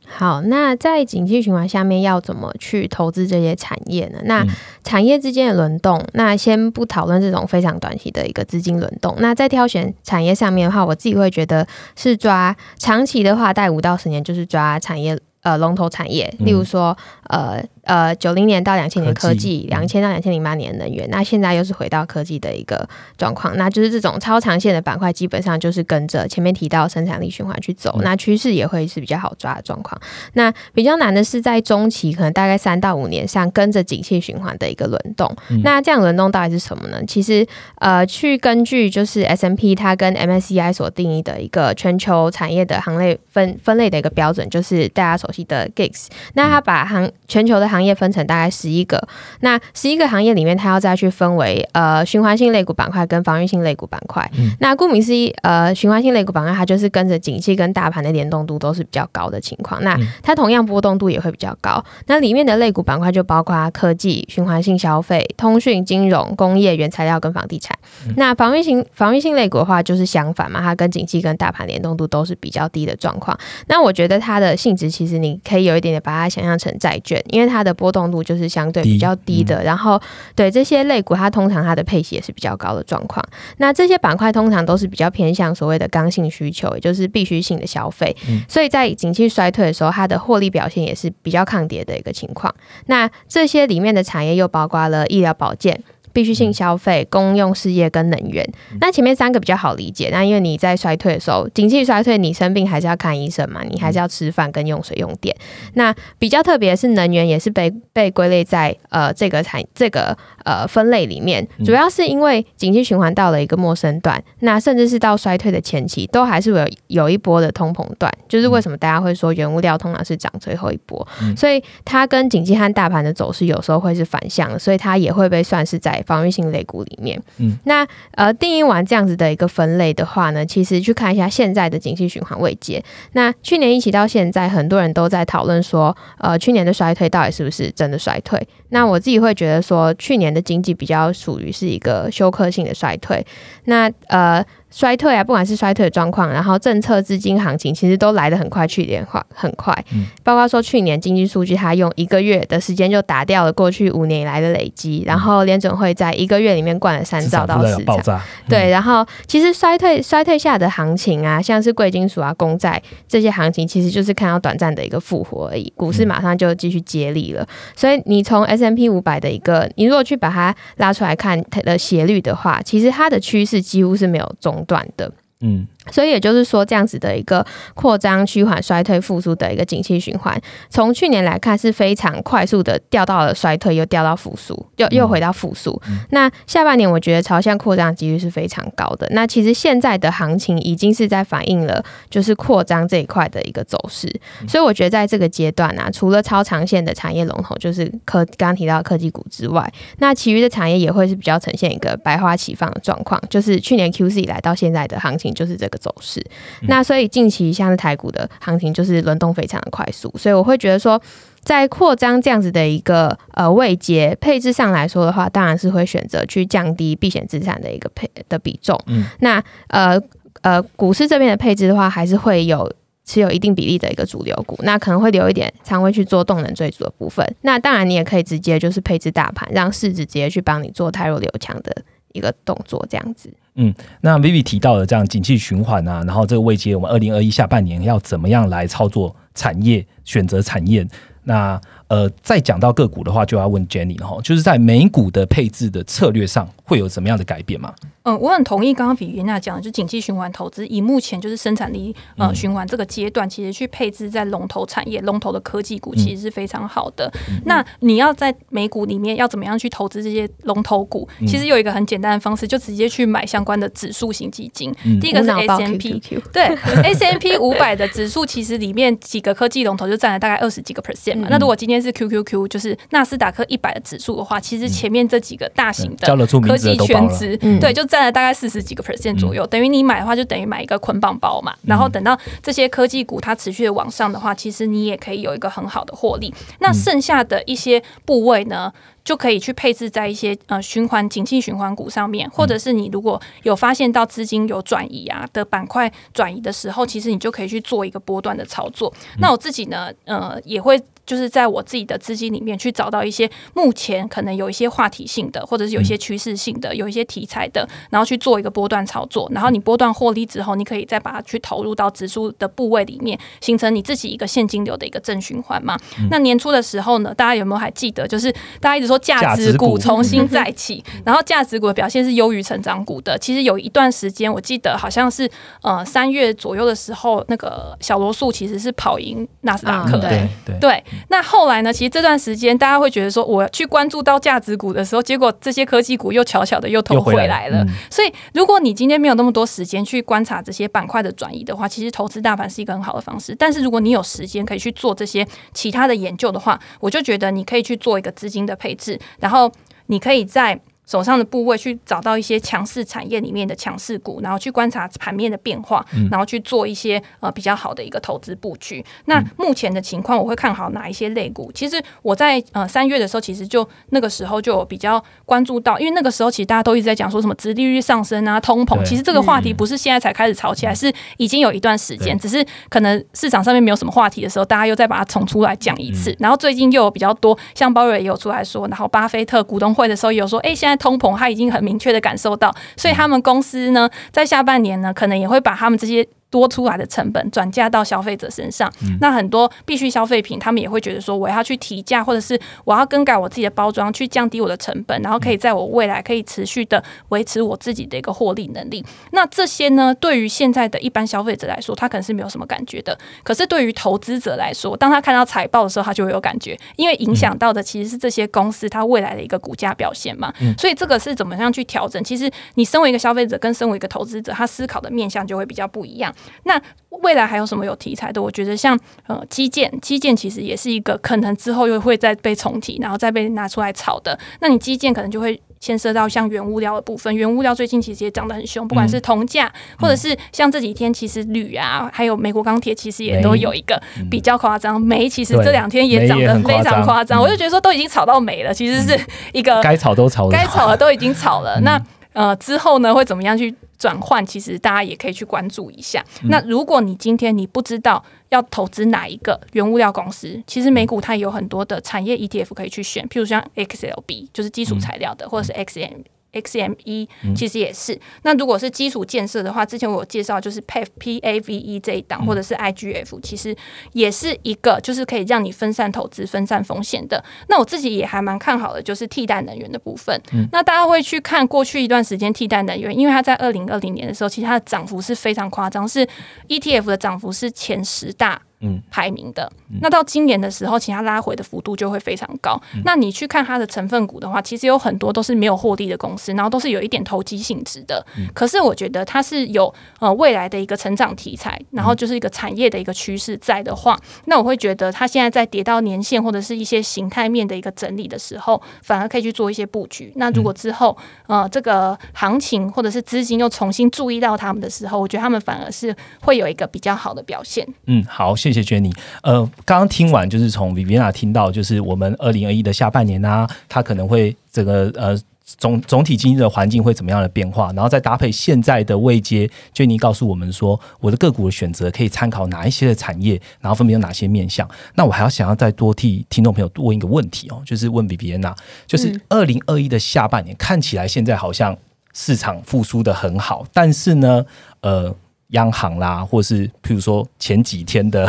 [0.08, 4.20] 好，那在景气循环下面要怎么去投资这些产业呢？
[4.24, 4.46] 那
[4.84, 9.16] 产业之间的轮动，那先不讨论这种非常短期的一个资金轮动。
[9.20, 16.96] 那在挑选产业上面的话，我自己会觉得是抓长期的话，待五到十年就是抓产业呃龙头产业，例如说
[17.30, 17.64] 呃。
[17.86, 30.02] 呃，九零年到两千年科技，两千到两千零八年能源，那现在又是回到科技的一个状况，那就是这种超长线的板块，基本上就是跟着前面提到生产力循环去走，那趋势也会是比较好抓的状况。
[30.34, 35.32] 那比较难的是在中期，可能大概三到五年上跟着景气循环的一个轮动。
[35.64, 37.00] 那这样轮动到底是什么呢？
[37.06, 46.08] 其实呃，去根据就是 S M P 它跟 M S C I 所定义的一个全球产业的行类分分类的一个标准，就是大家熟悉的 GIGS，。
[46.34, 49.08] 那它把行全球的行业分成大概十一个，
[49.42, 54.30] 那十一个行业里面，它要再去分为呃循环性类股板块跟防御性类股板块。
[54.60, 61.84] 那顾名思义，呃循环性类股板块它就是跟着景气跟大盘的联动度都是比较高的情况，那它同样波动度也会比较高。
[62.08, 67.78] 那里面的类股板块就包括科技、循环性消费、通讯、金融、工业、原材料跟房地产。
[68.18, 73.38] 那防御性防御性类股的话就是相反嘛，它跟景气跟大盘联动度都是比较低的状况。
[73.68, 78.06] 那我觉得它的性质其实你可以有一点点把它想象成债券，因为它的波动。
[78.06, 80.00] 度就是相对比较低的，然后
[80.36, 83.26] 对这些类股，它通常它的配息也是比较高的状况。
[83.58, 88.16] 那这些板块通常都是比较偏向所谓的刚性需求，也就是必须性的消费。
[88.48, 92.54] 所以在景气衰退的时候，它的获利表现也是比较抗跌的一个情况。
[92.86, 95.82] 那这些里面的产业又包括了医疗保健。
[96.16, 98.50] 必需性消费、公用事业跟能源，
[98.80, 100.08] 那前面三个比较好理解。
[100.14, 105.36] 那因为你在衰退的时候，经济衰退，你生病还是要看医生嘛，你还是要吃饭跟用水用电。
[105.74, 118.10] 那比较特别的是能源，也是被被归类在呃这个产这个呃分类里面，主要是因为经济循环到了一个陌生段，那甚至是到衰退的前期，都还是有有一波的通膨段。
[118.30, 126.02] 就是为什么大家会说原物料通常是涨最后一波，所以它跟经济和大盘的走势有时候会是反向，所以它也会被算是在。
[126.06, 132.84] 防御性类股里面，嗯，那呃定义完这样子的一个分类的话呢，其实去看一下现在的景气循环位阶。
[133.14, 138.42] 那去年一起到现在，很多人都在讨论说，呃，去年的衰退到底是不是真的衰退？
[138.70, 143.26] 那我自己会觉得说，去年的经济比较属于是一个休克性的衰退。
[143.66, 144.46] 那呃。
[144.76, 149.74] 衰退啊，不管是衰退的状况，然后政策资金行情，其实都来得很快，去年化很快。
[149.94, 158.20] 嗯，包括说去年经济数据，它用一个月的时间就打掉了过去五年以来的累积，然后联准会在一个月里面灌了三兆到四兆。
[158.50, 167.48] 对，然后其实衰退衰退下的行情啊，像是贵金属啊、公债这些行情，其实就是看到短暂的一个复活而已，股市马上就继续接力了。
[167.78, 174.62] 所以你从 S M P 五百的一个，你如果去把它拉出来看它的斜率的话，其实它的趋势几乎是没有中。
[174.66, 185.80] 短的，嗯，所以也就是说，这样子的一个扩张、趋缓、衰退、复苏的一个景气循环，从去年来看是非常快速的掉到了衰退，又掉到复苏，又又回到复苏。
[186.10, 189.08] 那下半年我觉得朝向扩张几率是非常高的。
[189.12, 194.12] 那其实现在的行情已经是在反映了就是扩张这一块的一个走势。
[194.48, 203.22] 所以我觉得在这个阶段啊，除了超长线的产业龙头就是科刚刚提到科技股之外，那其余的产业也会是比较呈现一个百花齐放的状况。
[203.30, 205.75] 就是去年 Q 四以来到现在的行情就是这个。
[205.78, 206.24] 走势，
[206.64, 211.02] 那所以近期像是台股的行情就是轮动非常的快速，所以我会觉得说，
[211.42, 218.80] 在扩张这样子的一个呃位阶配置上来说的话，当然是会选择去降低避险资产的一个配的比重。
[218.88, 220.00] 嗯，那呃
[220.42, 222.72] 呃股市这边的配置的话，还是会有
[223.06, 227.24] 持有一定比例的一个主流股，那可能会留一点仓位去做动能追逐的部分。
[227.42, 231.84] 那当然你也可以直接就是配置大盘，让市值直接去帮你做太弱留强的
[232.16, 233.30] 一个动作，这样子。
[233.56, 240.88] 嗯，那 Vivi 提到的这样景气循环啊，然后这个未接，我们二零二一下半年要怎么样来操作产业选择产业？
[241.24, 247.74] 那呃，再讲到个股的话，就要问 Jenny 了哈，就是在美股的配置的策略上会有怎么样的改变吗？
[248.04, 257.12] 嗯，我很同意刚刚比云娜讲的，就景气循环投资，以目前就是生产力呃循环这个阶段，其实去配置在龙头产业、龙头的科技股，其实是非常好的。
[257.46, 261.08] 那你要在美股里面要怎么样去投资这些龙头股？
[261.28, 264.72] 其实有一个很简单的方式，就直接去买相关的指数型基金。
[265.02, 266.00] 第一个是 S M P，
[266.32, 266.44] 对
[266.84, 271.28] S M P 五百的指数，其实里面几个科技龙头就占了大概二十几个 percent 嘛。
[271.30, 281.54] 那如果今天是 Q Q Q，就是纳斯达克一百的指数的话，其实前面这几个大型的科技全值，对，就占了大概四十几个 percent 左右，等于你买的话就等于买一个捆绑包嘛。
[281.64, 286.34] 然后等到这些科技股它持续的往上的话，其实你也可以有一个很好的获利。
[286.60, 288.72] 那剩下的一些部位呢，
[289.06, 298.94] 就可以去配置在一些呃循环景气循环股上面，或者是你如果有发现到资金有转移啊的板块转移的时候，其实你就可以去做一个波段的操作。
[299.20, 300.82] 那我自己呢，呃，也会。
[301.06, 309.30] 就是在我自己的资金里面去找到一些目前可能有一些话题性的，或者是有一些趋势性的，有一些题材的，然后去做一个波段操作。
[309.32, 315.78] 然后你波段获利之后，你可以再把它去投入到指数的部位里面，形成你自己一个现金流的一个正循环嘛。
[316.10, 318.08] 那年初的时候呢，大家有没有还记得？
[318.08, 323.18] 就是大家一直说价值股重新再起，然后价值股的表现是优于成长股的。
[323.20, 325.30] 其实有一段时间，我记得好像是
[325.62, 329.98] 呃三月左右的时候，那个小罗素其实是跑赢纳斯达克。
[329.98, 330.28] 对
[330.60, 330.84] 对。
[331.10, 331.72] 那后来呢？
[331.72, 337.66] 其实这段时间大家会觉得说，我去关注到价值股的时候，结果这些科技股又悄悄的又投回来了。
[337.90, 343.36] 所以，如果你今天没有那么多时间去观察这些板块的转移的话，其实投资大盘是一个很好的方式。
[343.38, 348.85] 但是，如果你有时间可以去做这些其他的研究的话，我就觉得你可以去做一个资金的配置，
[349.20, 349.52] 然后
[349.88, 350.60] 你可以在。
[350.86, 358.84] 手上的部位去找到一些强势产业里面的强势股，然后去观察盘面的变化，然后去做一些呃比较好的一个投资布局。
[359.06, 361.52] 那目前的情况，我会看好哪一些类股？
[361.54, 368.84] 其实我在呃三月的时候，其实就那个时候就有比较关注到，因为那个时候其实大家都一直在讲说什么殖利率上升啊、通膨。
[368.84, 376.16] 其实这个话题不是现在才开始炒起来，是已经有一段时间，只是可能市场上面没有什么话题的时候，大家又再把它重出来讲一次。
[376.20, 380.75] 然后最近又有比较多，像鲍瑞也有出来说，然后巴菲特股东会的时候也有说，哎，现在。
[380.78, 386.08] 通膨，他已经很明确的感受到，所以他们公司呢，在下半年呢，可能也会把他们这些。
[386.30, 398.84] 多出来的成本转嫁到消费者身上，那很多必须消费品，他们也会觉得说，我要去提价，或者是我要更改我自己的包装，去降低我的成本，然后可以在我未来可以持续的维持我自己的一个获利能力。
[399.12, 402.98] 那这些呢，对于现在的一般消费者来说，他可能是没有什么感觉的。
[403.24, 410.34] 可是对于投资者来说，当他看到财报的时候，他就会有感觉，因为影响到的其实是这些公司它未来的一个股价表现嘛。
[410.58, 412.04] 所以这个是怎么样去调整？
[412.04, 416.14] 其实你身为一个消费者，跟身为一个投资者，他思考的面向就会比较不一样。
[416.44, 416.62] 那
[417.02, 418.22] 未来还有什么有题材的？
[418.22, 424.18] 我觉得像呃基建，基建其实也是一个可能之后又会再被重提，然后再被拿出来炒的。
[424.40, 434.80] 那你基建可能就会牵涉到像原物料的部分，原物料最近其实也涨得很凶，不管是铜价，或者是像这几天其实铝啊，还有美国钢铁，其实也都有一个比较夸张。
[434.80, 438.98] 煤其实这两天也涨得非常夸张，我就觉得说都已经炒到没了，其实是
[439.34, 441.60] 一个该炒都炒，该炒的都已经炒了。
[441.62, 441.82] 那
[442.16, 443.54] 呃之后呢会怎么样去？
[443.78, 446.02] 转换其实大家也可以去关注一下。
[446.30, 456.06] 那如果你今天你不知道要投资哪一个原物料公司，其实美股它有很多的产业 ETF 可以去选，譬如像 XLB 就是基础材料的，或者是 XM。
[456.36, 458.00] XME 其实也是。
[458.24, 463.56] 那如果是基础建设的话，之前我有介绍就是 PAVE P A V E 这一档，或者是 IGF，其实
[463.94, 467.24] 也是一个就是可以让你分散投资、分散风险的。
[467.50, 470.22] 那我自己也还蛮看好的，就是替代能源的部分。
[470.52, 476.08] 那大家会去看过去一段时间替代能源，因为它在二零二零年的时候，其实它的涨幅是非常夸张，是
[476.48, 478.42] ETF 的涨幅是前十大。
[478.62, 482.60] 嗯，排名的那到今年的时候，其他拉回的幅度就会非常高。
[482.86, 488.04] 那你去看它的成分股的话，其实有很多都是没有获利的公司，然后都是有一点投机性质的。
[488.34, 500.14] 可是我觉得它是有呃未来的一个成长题材，然后就是一个产业的一个趋势在的话，那我会觉得它现在在跌到年线或者是一些形态面的一个整理的时候，反而可以去做一些布局。
[500.16, 507.68] 那如果之后呃这个行情或者是资金又重新注意到他们的时候，我觉得他们反而是会有一个比较好的表现。
[507.88, 508.34] 嗯，好。
[508.54, 508.94] 谢谢 Jenny。
[509.24, 524.70] 呃，刚刚听完就是从 Viviana 听到，就是我们二零二一的下半年呢，它可能会这个呃总总体经济的环境会怎么样的变化，然后再搭配现在的位阶，Jenny 告诉我们说，我的个股的选择可以参考哪一些的产业，然后分别有哪些面向。
[524.94, 528.56] 那我还要想要再多替听众朋友问一个问题哦，就是问 Viviana，
[528.86, 531.76] 就是二零二一的下半年看起来现在好像
[532.14, 534.46] 市场复苏的很好，但是呢，
[534.82, 535.16] 呃。
[535.50, 538.26] 央行啦，或是譬如说前几天的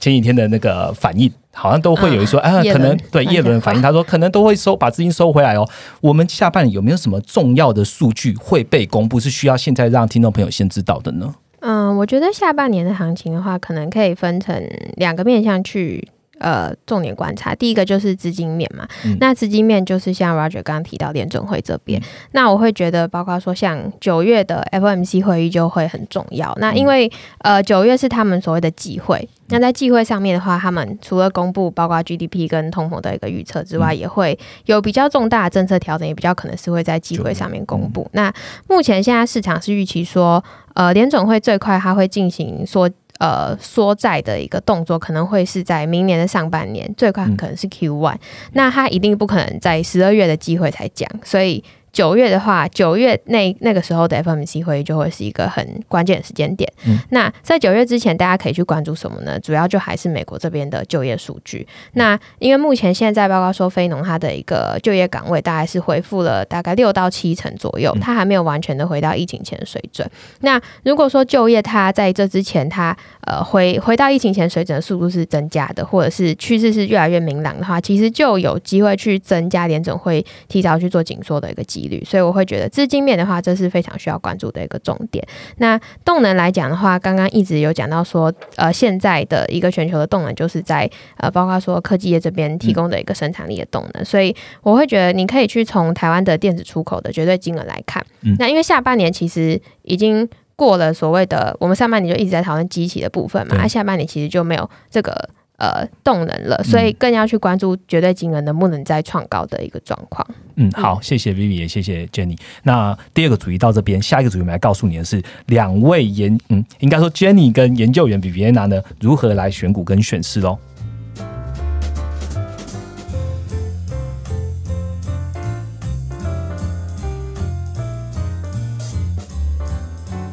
[0.00, 5.68] 前几天的那个反应，好像都会有一说，啊，可能对叶伦反应，他说可能都会收把资金收回来哦。
[6.00, 11.34] 我们下半年有没有什么重要的数据会被公布，是需要现在让听众朋友先知道的呢？
[11.60, 14.62] 嗯，我觉得下半年的行情的话，可能可以分成
[14.96, 16.08] 两个面向去。
[16.38, 18.86] 呃，重点观察，第一个就是资金面嘛。
[19.20, 22.00] 那资金面就是像 Roger 刚刚提到联准会这边，
[22.32, 26.56] 那我会觉得，包括说像九月的 FOMC 会议就会很重要。
[26.60, 38.08] 那因为呃九月是他们所谓的季会，那在季会上面的话，他们除了公布包括 GDP 跟通膨的一个预测之外，也会有比较重大的政策调整，也比较可能是会在季会上面公布。
[38.12, 38.32] 那
[38.68, 40.42] 目前现在市场是预期说，
[40.74, 42.88] 呃，联准会最快它会进行说。
[43.18, 48.16] 呃，缩债的一个动作可能会是在明年的上半年，最快可能是 Q one，
[48.52, 51.62] 那他一定不可能在十二月的机会才讲，所以。
[51.98, 56.72] 九月的话，九月那那个时候的 FOMC 会议就会是一个很关键的时间点。
[57.10, 59.36] 那在九月之前，大家可以去关注什么呢？
[59.40, 61.66] 主要就还是美国这边的就业数据。
[61.94, 70.08] 那因为目前现在报告说，非农它的一个就业岗位大概是恢复了大概六到七成左右，它还没有完全的回到疫情前的水准。
[70.42, 81.87] 那如果说就业它在这之前，它呃回回到疫情前水准的速度是增加的，或者是趋势是越来越明朗的话，其实就有机会去增加联总会提早去做紧缩的一个机。
[82.04, 85.26] 所以我会觉得资金面的话，这是非常需要关注的一个重点。
[85.58, 94.04] 那动能来讲的话，刚刚一直有讲到说，呃，现在的一个全球的动能就是在呃，包括说科技业这边提供的一个生产力的动能。
[94.04, 98.04] 所以我会觉得你可以去从台湾的电子出口的绝对金额来看。
[98.38, 110.26] 那因为下半年其实已经过了所谓的我们上半年就一直在讨论机器的部分嘛，那下半年其实就没有这个呃动能了，所以更要去关注绝对金额能不能再创高的一个状况。
[110.56, 112.36] 嗯，好，谢谢 Vivi，也谢谢 Jenny。
[112.62, 120.58] 那第二个主题到这边，下一个主题我们来告诉你的是，两位研，嗯，应该说 Jenny 跟研究员 Viviana 呢，如何来选股跟选市喽。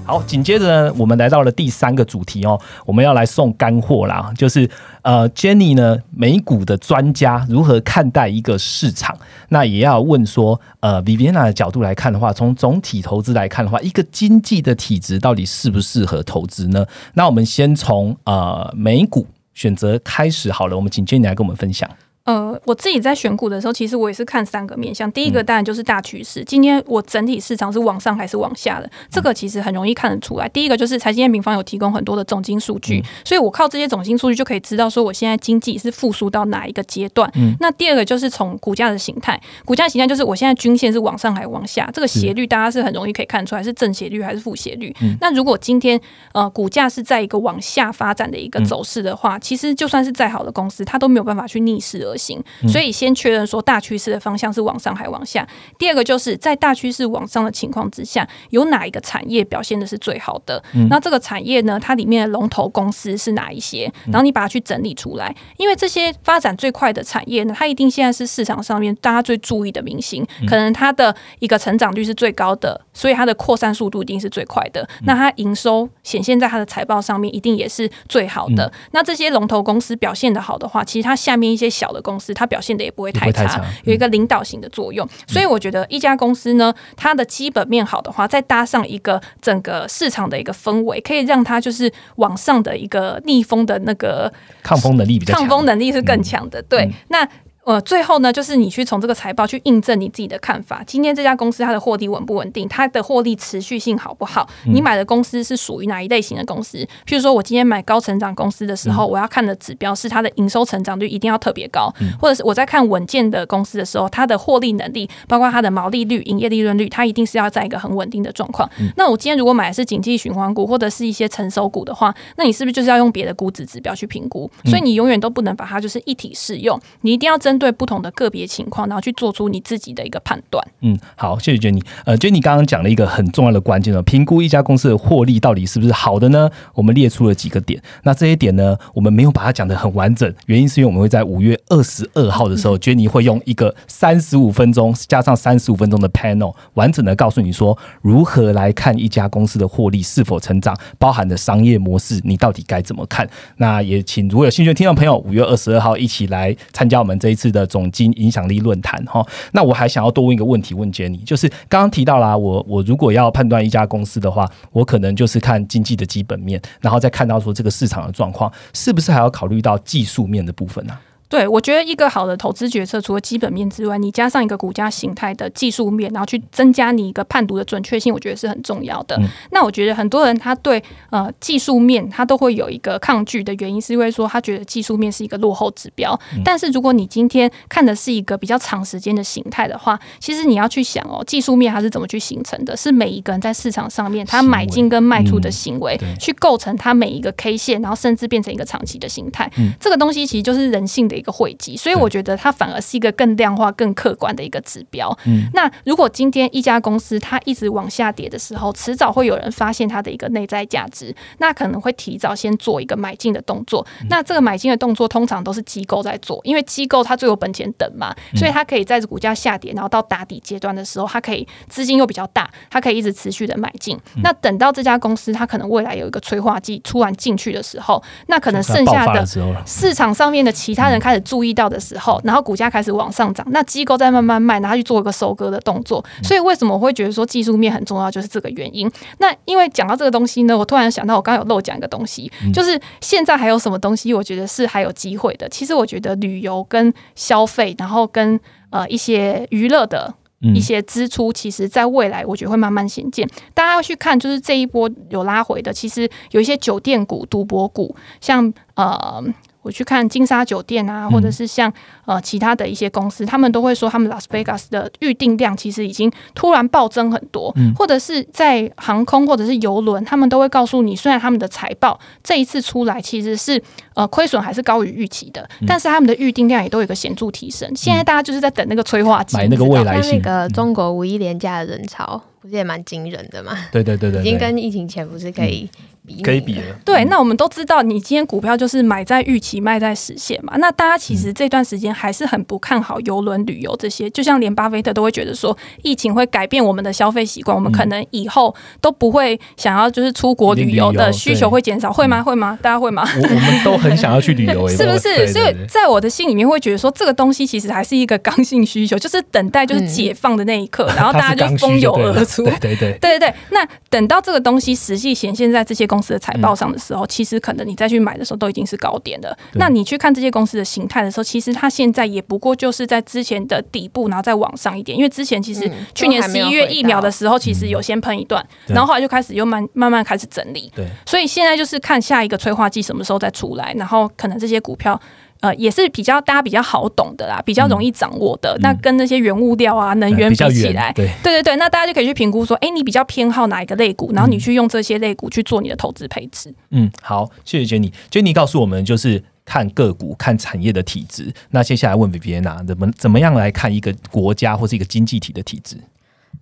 [0.08, 4.70] 好，紧接着呢，我们来到了第三个主题哦，我们要来送干货啦，就是
[5.02, 9.18] 呃，Jenny 呢，美股的专家如何看待一个市场？
[9.50, 16.86] 那也要问说，呃，Viviana 的角度来看的话，从总体投资来看的话，一个经济的体质到底适不适合投资呢？
[17.16, 21.90] 那我们先从呃美股选择开始好了，我们请 Jenny 来跟我们分享。
[22.26, 25.12] 呃，我自己在选股的时候，其实我也是看三个面向。
[25.12, 30.50] 第一个当然就是大趋势，今天我整体市场是往上还是往下的，这个其实很容易看得出来。
[30.50, 37.32] 第一个就是财经验平方有提供很多的总金数据，所以我靠这些总金数据就可以知道说我现在经济是复苏到哪一个阶段。
[37.60, 44.92] 那第二个就是从股价的形态，股价形态就是我现在均线是往上还是往下，这个斜率大家是很容易可以看出来是正斜率还是负斜率。
[45.22, 46.02] 那如果今天
[46.34, 52.44] 呃股价是在一个往下发展的一个走势的话，其实就算是再好的公司，它都没有办法去逆势而行。
[52.68, 55.48] 所以先确认说大趋势的方向是往上还往下。
[55.78, 60.64] 第二个就是在大趋势往上的情况之下，有哪一个产业表现的是最好的？
[60.90, 63.92] 那这个产业呢，它里面的龙头公司是哪一些？
[64.06, 74.88] 然后你把它去整理出来，因为这些发展最快的产业呢，它一定现在是市场上面大家最注意的明星，可能它的一个成长率是最高的，所以它的扩散速度一定是最快的。
[75.04, 78.72] 那它营收显现在它的财报上面，一定也是最好的。
[78.92, 85.08] 那这些龙头公司表现的好的话，其实它下面一些小的公司，它表现的也不会太差，太差有一个领导型的作用。
[85.28, 96.62] 所以我觉得一家公司呢，它的基本面好的话，再搭上一个整个市场的一个氛围，可以让它就是往上的一个逆风的那个抗风能力比较强，抗风能力是更强的。
[96.62, 97.28] 对，嗯那。
[97.66, 100.84] 呃，最后呢，就是你去从这个财报去印证你自己的看法。
[100.86, 104.48] 今天这家公司它的获利稳不稳定，它的获利持续性好不好？
[104.68, 106.78] 嗯你买的公司是属于哪一类型的公司？
[107.08, 118.70] 譬如说我今天买高成长公司的时嗯候，我要看的指标是它的营收成长率一定要特别高，嗯或者是我在看稳健的公司的时候，它的获利能力，包括它的毛利率、营业利润率，它一定是要在一个很稳定的状况。
[118.80, 124.48] 嗯那我今天如果买的是景气循环股或者是一些成熟股的话，那你是不是就是要用别的估值指标去评估？
[124.66, 130.66] 嗯所以你永远都不能把它就是一体适用，你一定要针对不同的个别情况，然后去做出你自己的一个判断。
[130.82, 131.82] 嗯，好，谢谢 Jenny。
[132.06, 136.50] 呃，Jenny 刚刚讲了一个很重要的关键了，评估一家公司的获利到底是不是好的呢？
[136.74, 153.28] 我们列出了几个点，那这些点呢，我们没有把它讲得很完整，原因是因为我们会在五月二十二号的时候、e n y 会用一个三十五分钟加上三十五分钟的 panel，完整的告诉你说如何来看一家公司的获利是否成长，包含的商业模式，你到底该怎么看？
[153.58, 159.26] 那也请如果有兴趣的听众朋友，五月二十二号一起来参加我们这一次的总经影响力论坛哈。
[159.52, 170.98] 那我还想要多问一个问题，问杰尼就是刚刚提到啦，我我如果要判断一家公司的话，我可能就是看经济的基本面，然后再看到说这个市场的状况，是不是还要考虑到技术面的部分呢、
[171.36, 179.18] 对，我觉得一个好的投资决策，除了基本面之外，你加上一个股价形态的技术面，然后去增加你一个判读的准确性，我觉得是很重要的。
[179.18, 186.18] 嗯那我觉得很多人他对呃技术面他都会有一个抗拒的原因，是因为说他觉得技术面是一个落后指标。
[186.46, 192.78] 但是如果你今天看的是一个比较长时间的形态的话，其实你要去想哦，技术面它是怎么去形成的？
[192.78, 199.52] 是每一个人在市场上面他买进跟卖出的嗯行为，对去构成他每一个 K 线，然后甚至变成一个长期的形态。
[199.80, 205.16] 这个东西其实就是人性的一个汇集，所以我觉得它反而是一个更量化、更客观的一个指标。
[205.26, 205.50] 嗯。
[205.54, 213.86] 那如果今天一家公司它一直往下跌的时候，迟早会有人发现它的一个内在价值，那可能会提早先做一个买进的动作。
[214.10, 223.98] 那这个买进的动作通常都是机构在做，因为机构它最有本钱等嘛，所以它可以在股价下跌，然后到打底阶段的时候，它可以资金又比较大，它可以一直持续的买进。
[224.22, 229.26] 那等到这家公司它可能未来有一个催化剂突然进去的时候，那可能剩下的
[229.66, 236.04] 市场上面的其他人开始注意到的时候，然后股价开始往上涨，那机构在慢慢卖，然后去做一个收割的动作。
[236.24, 238.92] 所以为什么我会觉得说技术面很重要，就是这个原因。
[239.20, 245.48] 那因为讲到这个东西呢，我突然想到我刚刚有漏讲一个东西，就是现在还有什么东西，我觉得是还有机会的。
[245.50, 248.40] 其实我觉得旅游跟消费，然后跟
[248.72, 253.30] 呃一些娱乐的嗯一些支出，其实在未来我觉得会慢慢显见。
[253.54, 259.24] 大家要去看，就是这一波有拉回的，其实有一些酒店股、赌博股，像呃。
[259.66, 261.74] 我去看金沙酒店啊，或者是像
[262.06, 273.60] 呃其他的一些公司，他们都会说他们拉斯维加斯的预订量其实已经突然暴增很多，或者是在航空或者是游轮，他们都会告诉你，虽然他们的财报这一次出来其实是
[273.96, 277.70] 呃亏损还是高于预期的，但是他们的预订量也都有一个显著提升。
[277.76, 283.58] 现在大家就是在等那个催化剂，买那个未来性，个中国五一廉价的人潮，不是也蛮惊人的嘛？
[283.72, 285.70] 对对对对对，已经跟疫情前不是可以
[286.06, 286.62] 比可以比了。
[286.86, 290.54] 对，那我们都知道，你今天股票就是买在预期，卖在实现嘛。
[290.58, 302.22] 那大家其实这段时间还是很不看好游轮旅游这些，就像连巴菲特都会觉得说，疫情会改变我们的消费习惯，我们可能以后都不会想要就是出国旅游的需求会减少，会吗？
[302.22, 302.60] 会吗？
[302.62, 303.04] 大家会吗？
[303.16, 305.16] 我我们都很想要去旅游， 欸是不是？
[305.16, 312.44] 对所以在我的心里面会觉得说，这个东西其实还是一个刚性需求，就是等待就是解放的那一刻，然后大家就 蜂拥而出。
[312.44, 319.38] 对对对，对对对，那等到这个东西实际显现在这些公司的财报上的时候，其实可能你再去买的时候都已经是高点了。
[319.54, 324.98] 那你去看这些公司的形态的时候，其实它现在也不过就是在之前的底部，然后再往上一点。
[324.98, 328.74] 因为之前其实嗯去年十一月疫苗的时候，其实有先喷一段，对。
[328.74, 330.72] 然后后来就开始又慢慢慢开始整理。
[330.76, 335.00] 对，所以现在就是看下一个催化剂什么时候再出来，然后可能这些股票。
[335.42, 338.58] 呃，也是比较大家比较好懂的啦，比较容易掌握的。
[338.62, 341.06] 那跟那些原物料啊、能源嗯比起来，，远对。
[341.22, 346.52] 对对对，那大家就可以去评估说，哎，你比较偏好哪一个类股，然后你去用这些类股去做你的投资配置。
[346.72, 347.92] 嗯，好，谢谢 Jenny。
[348.10, 351.32] Jenny 告诉我们，就是看个股、看产业的体质。
[351.52, 355.76] 那接下来问 Viviana，怎么怎么样来看一个国家或是一个经济体的体质？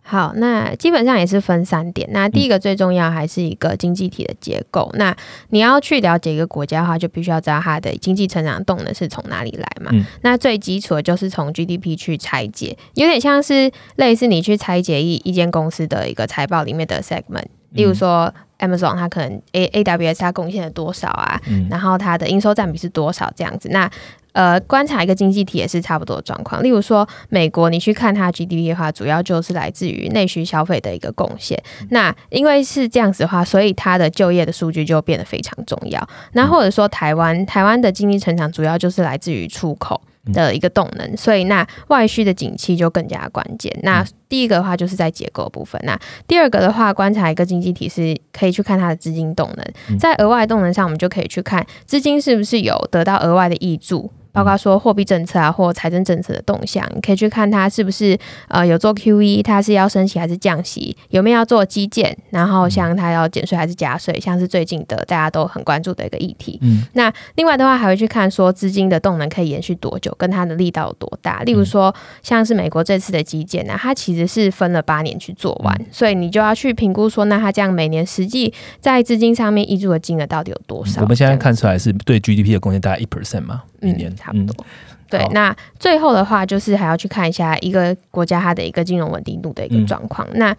[0.05, 2.07] 好，那基本上也是分三点。
[2.11, 4.91] 那第一个最重要还是一个经济体的结构。
[4.95, 5.15] 那
[5.49, 9.91] 你要去了解一个国家的话，就必须要知道它的经济成长动能是从哪里来嘛。
[9.93, 18.33] 嗯那最基础的就是从 GDP 去拆解，有点像是类似你去拆解一一间公司的一个财报里面的 segment，例如说。
[18.59, 21.41] Amazon 它可能 A A W S 它贡献了多少啊？
[21.47, 23.67] 嗯然后它的营收占比是多少这样子？
[23.73, 23.91] 那
[24.33, 26.61] 呃，观察一个经济体也是差不多的状况。
[26.61, 31.61] 例如说，美国你去看它 GDP 的话，主要就是来自于内需消费的一个贡献。
[31.89, 36.05] 那因为是这样子的话，所以它的就业的数据就变得非常重要。
[36.33, 40.01] 那或者说，台湾台湾的经济成长主要就是来自于出口
[40.33, 43.71] 的一个动能，所以那外需的景气就更加关键。
[43.83, 45.95] 那第一个的话就是在结构部分，那
[46.27, 54.11] 第二个的话，观察一个经济体是可以去看它的资金动能，在额外动能上，我们就可以去看资金是不是有得到额外的益助。
[54.33, 58.17] 包括说货币政策啊，或财政政策的动向，你可以去看它是不是
[58.47, 66.57] 呃有做 Q E，它是要升息还是降息，有没有要做基建，然后像它要减税还是加税，像是最近的大家都很关注的一个议题。
[66.63, 71.43] 嗯，那另外的话还会去看说资金的动能可以延续多久，跟它的力道有多大。
[71.43, 81.01] 例如说像是美国这次的基建呢，它其实是分了八年去做完，所以你就要去评估说，那它这样每年实际在资金上面挹注的金额到底有多少？
[81.01, 84.13] 我们现在看出来是对 G D P 的贡献大概一 percent 嘛，一年。
[84.15, 84.65] 差不多，
[85.09, 85.27] 对。
[85.33, 90.27] 那最后的话，就是还要去看一下一个国家它的一个金融稳定度的一个状况。
[90.35, 90.55] 那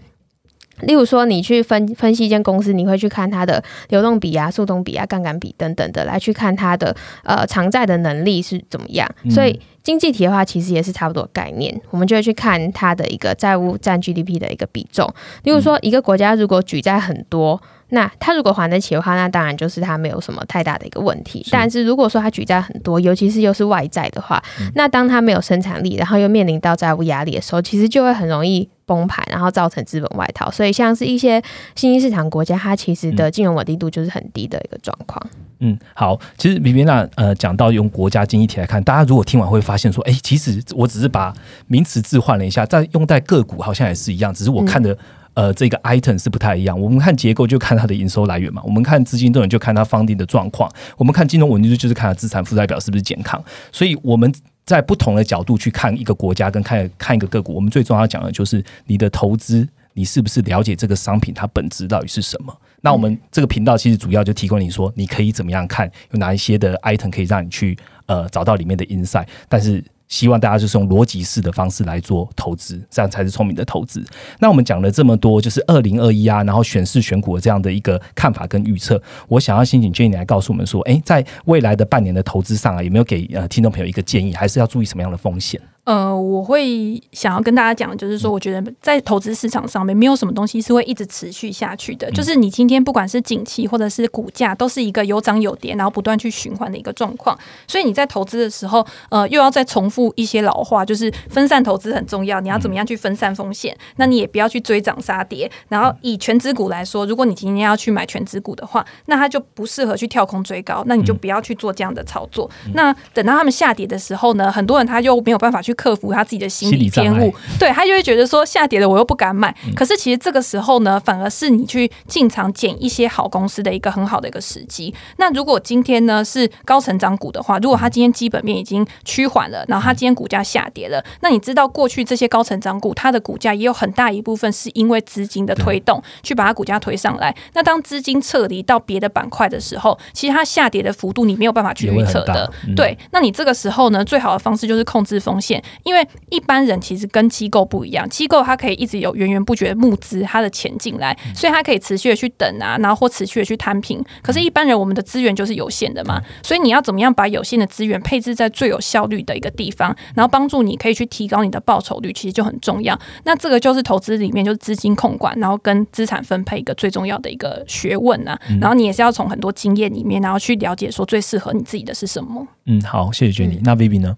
[0.80, 9.08] 例如说，你去分分析一间公司，你会去看它的流动比啊、速动比啊、杠杆比等等的，来去看它的呃偿债的能力是怎么样。
[9.30, 11.80] 所以经济体的话，其实也是差不多概念。
[11.90, 15.08] 我们就会去看它的一个债务占 GDP 的一个比重。
[15.44, 17.62] 例如说，一个国家如果举债很多。
[17.94, 21.46] 那他如果还得起的话，那当然就是他没有什么太大的一个问题。
[21.50, 24.42] 但是如果说他举债很多，尤其是又是外债的话，
[24.74, 30.50] 那当他没有生产力，然后又面临到债务压力的时候，其实就会很容易崩盘，然后造成资本外逃。
[30.50, 31.40] 所以像是一些
[31.76, 35.24] 新兴市场国家，它其实的金融稳定度就是很低的一个状况。
[35.60, 41.32] 嗯，好，其实比比娜呃讲到用国家经济体来看，大家如果听完会发现说，哎，其实我只是把
[41.68, 44.96] 名词置换了一下，在用在个股好像也是一样，只是我看的。
[45.34, 46.80] 呃，这个 item 是不太一样。
[46.80, 53.42] 我们看结构就看它的营收来源嘛，我们看资金动能就看它方定的状况，我们看金融稳定度就是看它资产负债表是不是健康。
[53.72, 54.32] 所以我们
[54.64, 62.56] 在不同的角度去看一个国家跟看看一个个股，我们最重要讲的就是你的投资，你是不是了解这个商品它本质到底是什么？
[62.80, 67.76] 那我们这个频道其实主要就提供你说，你可以怎么样看，有哪一些的 item 可以让你去
[68.06, 69.82] 呃找到里面的 insight，但是。
[70.14, 74.00] 希望大家就是用逻辑式的方式来做投资，这样才是聪明的投资。
[74.38, 79.02] 那我们讲了这么多，就是二零二一啊，然后选市选股的这样的一个看法跟预测。
[79.26, 85.60] 我想要先请 Jenny 来告诉我们说，哎，在未来的半年的投资上啊，有没有给呃听众朋友一个建议，还是要注意什么样的风险？
[85.84, 92.10] 呃，我会想要跟大家讲，就是说，我觉得在投资市场上面，没有什么东西是会一直持续下去的。
[92.12, 97.38] 就是你今天不管是景气或者是股价，都是一个有涨有跌，然后不断去循环的一个状况。
[97.68, 102.40] 所以你在投资的时候，呃，又要再重复一些老话，就是分散投资很重要。
[102.40, 103.76] 你要怎么样去分散风险？
[103.96, 105.50] 那你也不要去追涨杀跌。
[105.68, 112.50] 然后以全指股来说，如果你今天要去买全指股的话，那它就不适合去跳空追高，那你就不要去做这样的操作。
[112.72, 115.73] 那等到他们下跌的时候呢，很多人他又没有办法去。
[115.74, 119.54] 克服他自己的心理偏误，对他就会觉得说下跌了我又不敢买。
[119.74, 124.94] 可是其实这个时候呢，反而是你去进场捡一些好公司的一个很好的一个时机。
[125.16, 137.34] 那如果今天呢是高成长股的话，如果它今天基本面已经趋缓了，然后它今天股价下跌了，那你知道过去这些高成长股它的股价也有很大一部分是因为资金的推动去把它股价推上来。
[137.54, 142.52] 那当资金撤离到别的板块的时候，其实它下跌的幅度你没有办法去预测的。
[142.76, 145.62] 对，那你这个时候呢，最好的方式就是控制风险。
[145.82, 154.02] 因为一般人其实跟机构不一样，机构它可以一直有源源不绝的募资，它的钱进来，所以它可以持续的去等啊，然后或持续的去摊平。
[154.22, 162.98] 可是，一般人我们的资源就是有限的嘛，所以你要怎么样把有限的资源配置在最有效率的一个地方，然后帮助你可以去提高你的报酬率，其实就很重要。
[163.24, 168.38] 那这个就是投资里面就是资金控管，然后跟资产分配一个最重要的一个学问啊。
[168.60, 172.46] 然后你也是要从很多经验里面，然后去了解说最适合你自己的是什么。
[172.66, 173.60] 嗯，好，谢谢 Jenny。
[173.62, 174.16] 那 Vivi 呢？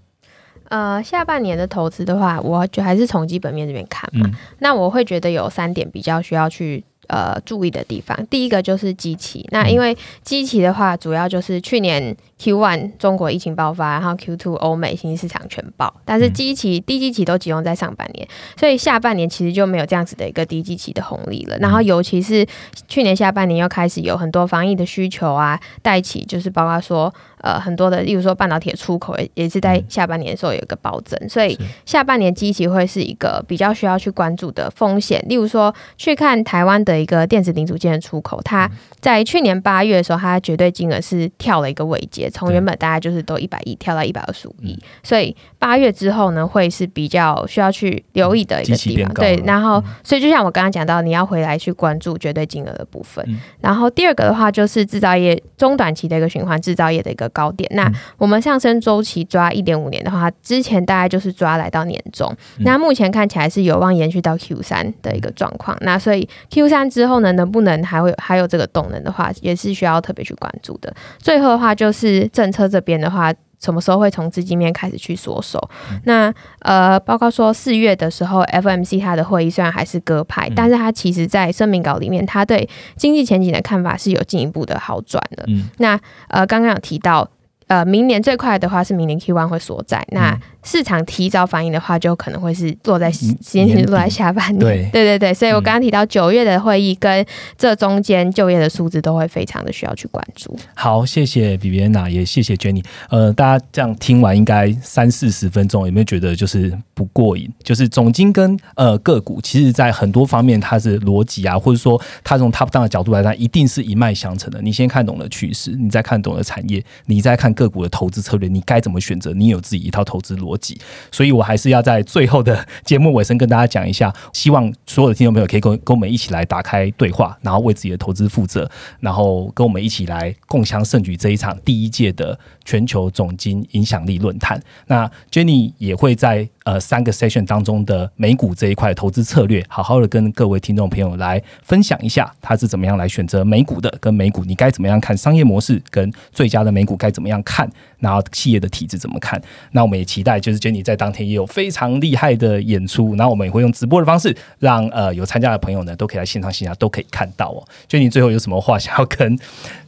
[0.69, 4.31] 呃，下半年的投资的话，我就还是从基本面这边看嘛。
[4.59, 6.85] 那我会觉得有三点比较需要去。
[7.09, 9.47] 呃，注意的地方，第一个就是机器。
[9.53, 18.29] 那因为机器的话，主要就是去年 Q one 中国疫情爆发，然后 Q two 欧美新兴市场全爆，但是机器低基期都集中在上半年，
[18.59, 21.57] 所以下半年其实就没有这样子的一个低基期的红利了。
[21.59, 22.47] 然后尤其是
[22.89, 35.25] 去年下半年又开始有很多防疫的需求啊，带起就是包括说呃很多的，例如说半导体出口也也是在下半年的时候有一个暴增，所以下半年基期会是一个比较需要去关注的风险。
[35.29, 36.97] 例如说去看台湾的。
[36.97, 38.69] 一个电子零组件的出口，它
[39.01, 49.13] 在去年八月的时候，它绝对金额是跳了一个尾节，从原本大概就是都一百亿跳到一百二十五亿，所以八月之后呢，会是比较需要去留意的一个地方。
[49.15, 53.27] 对，然后所以就像我刚刚讲到，你要回来去关注绝对金额的部分。
[53.61, 57.71] 然后第二个的话，就是制造业中短期的一个循环，制造业的一个高点。
[57.75, 65.77] 那我们上升周期抓一点五年的话，之前大概就是抓来到年中，那目前看起来是有望延续到 Q 三的一个状况。
[65.81, 70.95] 那所以 Q 三之后呢，能不能还会还有这个动能的话，也是需要特别去关注的。
[71.19, 73.33] 最后的话，就是政策这边的话。
[73.59, 75.59] 什么时候会从资金面开始去缩手？
[76.05, 85.49] 那呃，包括说四月的时候，FMC 它的会议虽然还是鸽派，但是它其实在声明稿里面，它对经济前景的看法是有进一步的好转的。
[85.79, 85.99] 那
[86.29, 87.27] 呃，刚刚有提到。
[87.69, 94.59] 呃，明年最快的话是明年 Q one 会所在，那市场提早反应的话，就可能会是落在时间点落在下半年。
[94.59, 97.25] 对 对对对，所以我刚刚提到九月的会议跟
[97.57, 100.55] 这中间就业的数字都会非常的需要去关注。
[100.75, 102.85] 好，谢谢 Viviana，也谢谢 Jenny。
[103.09, 107.51] 呃，大家这样听完应该三四十分钟，有没有觉得就是不过瘾？
[107.65, 114.61] 就是总金跟呃个股，其实在很多方面它是逻辑啊，或者说它从 top down 的角度来看，一定是一脉相承的。
[114.61, 117.47] 你先看懂了趋势，你再看懂了产业，你再看。
[117.57, 119.33] 个股的投资策略，你该怎么选择？
[119.33, 120.81] 你有自己一套投资逻辑，
[121.11, 134.63] 所以我还是要在最后的节目尾声跟大家讲一下，希望所有的听众朋友可以跟跟我们一起来打开对话，然后为自己的投资负责，然后跟我们一起来共襄盛举这一场第一届的全球总金影响力论坛。
[134.87, 136.49] 那 Jenny 也会在。
[136.67, 149.41] 呃，三个 session 当中的美股这一块投资策略，好好的跟各位听众朋友来分享一下，他是怎么样来选择美股的，跟美股你该怎么样看商业模式，跟最佳的美股该怎么样看，然后企业的体制怎么看。
[149.71, 157.63] 那我们也期待，就是 Jenny 在当天也有非常厉害的演出，然后我们也会用直播的方式，让呃有参加的朋友呢，都可以来现场线下都可以看到哦。
[157.89, 159.39] Jenny 最后有什么话想要跟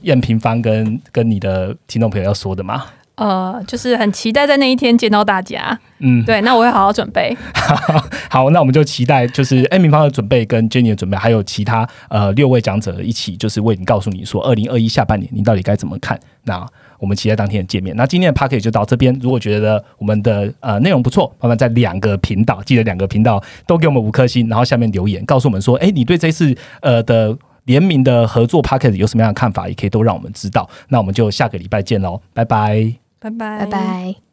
[0.03, 2.85] 燕平方跟跟你的听众朋友要说的吗？
[3.19, 5.79] 呃，就是很期待在那一天见到大家。
[5.99, 7.37] 嗯，对，那我会好好准备。
[8.31, 16.19] 好，那我们就期待，就是 A 平方的准备跟 Jenny 的准备，还有其他呃六位讲者一起，就是为你告诉你说，二零二一下半年你到底该怎么看。
[16.45, 16.65] 那
[17.01, 17.95] 我们期待当天的见面。
[17.97, 19.13] 那今天的 p a r k 就到这边。
[19.21, 30.69] 如果觉得我们的呃内容不错，麻烦在两个频道，记得两个频道都给我们五颗星，然后下面留言告诉我们说，哎，你对这次呃的联名的合作 p a r k 有什么样的看法，也可以都让我们知道。
[30.89, 33.08] 那我们就下个礼拜见喽，拜拜。
[33.21, 34.28] 拜拜。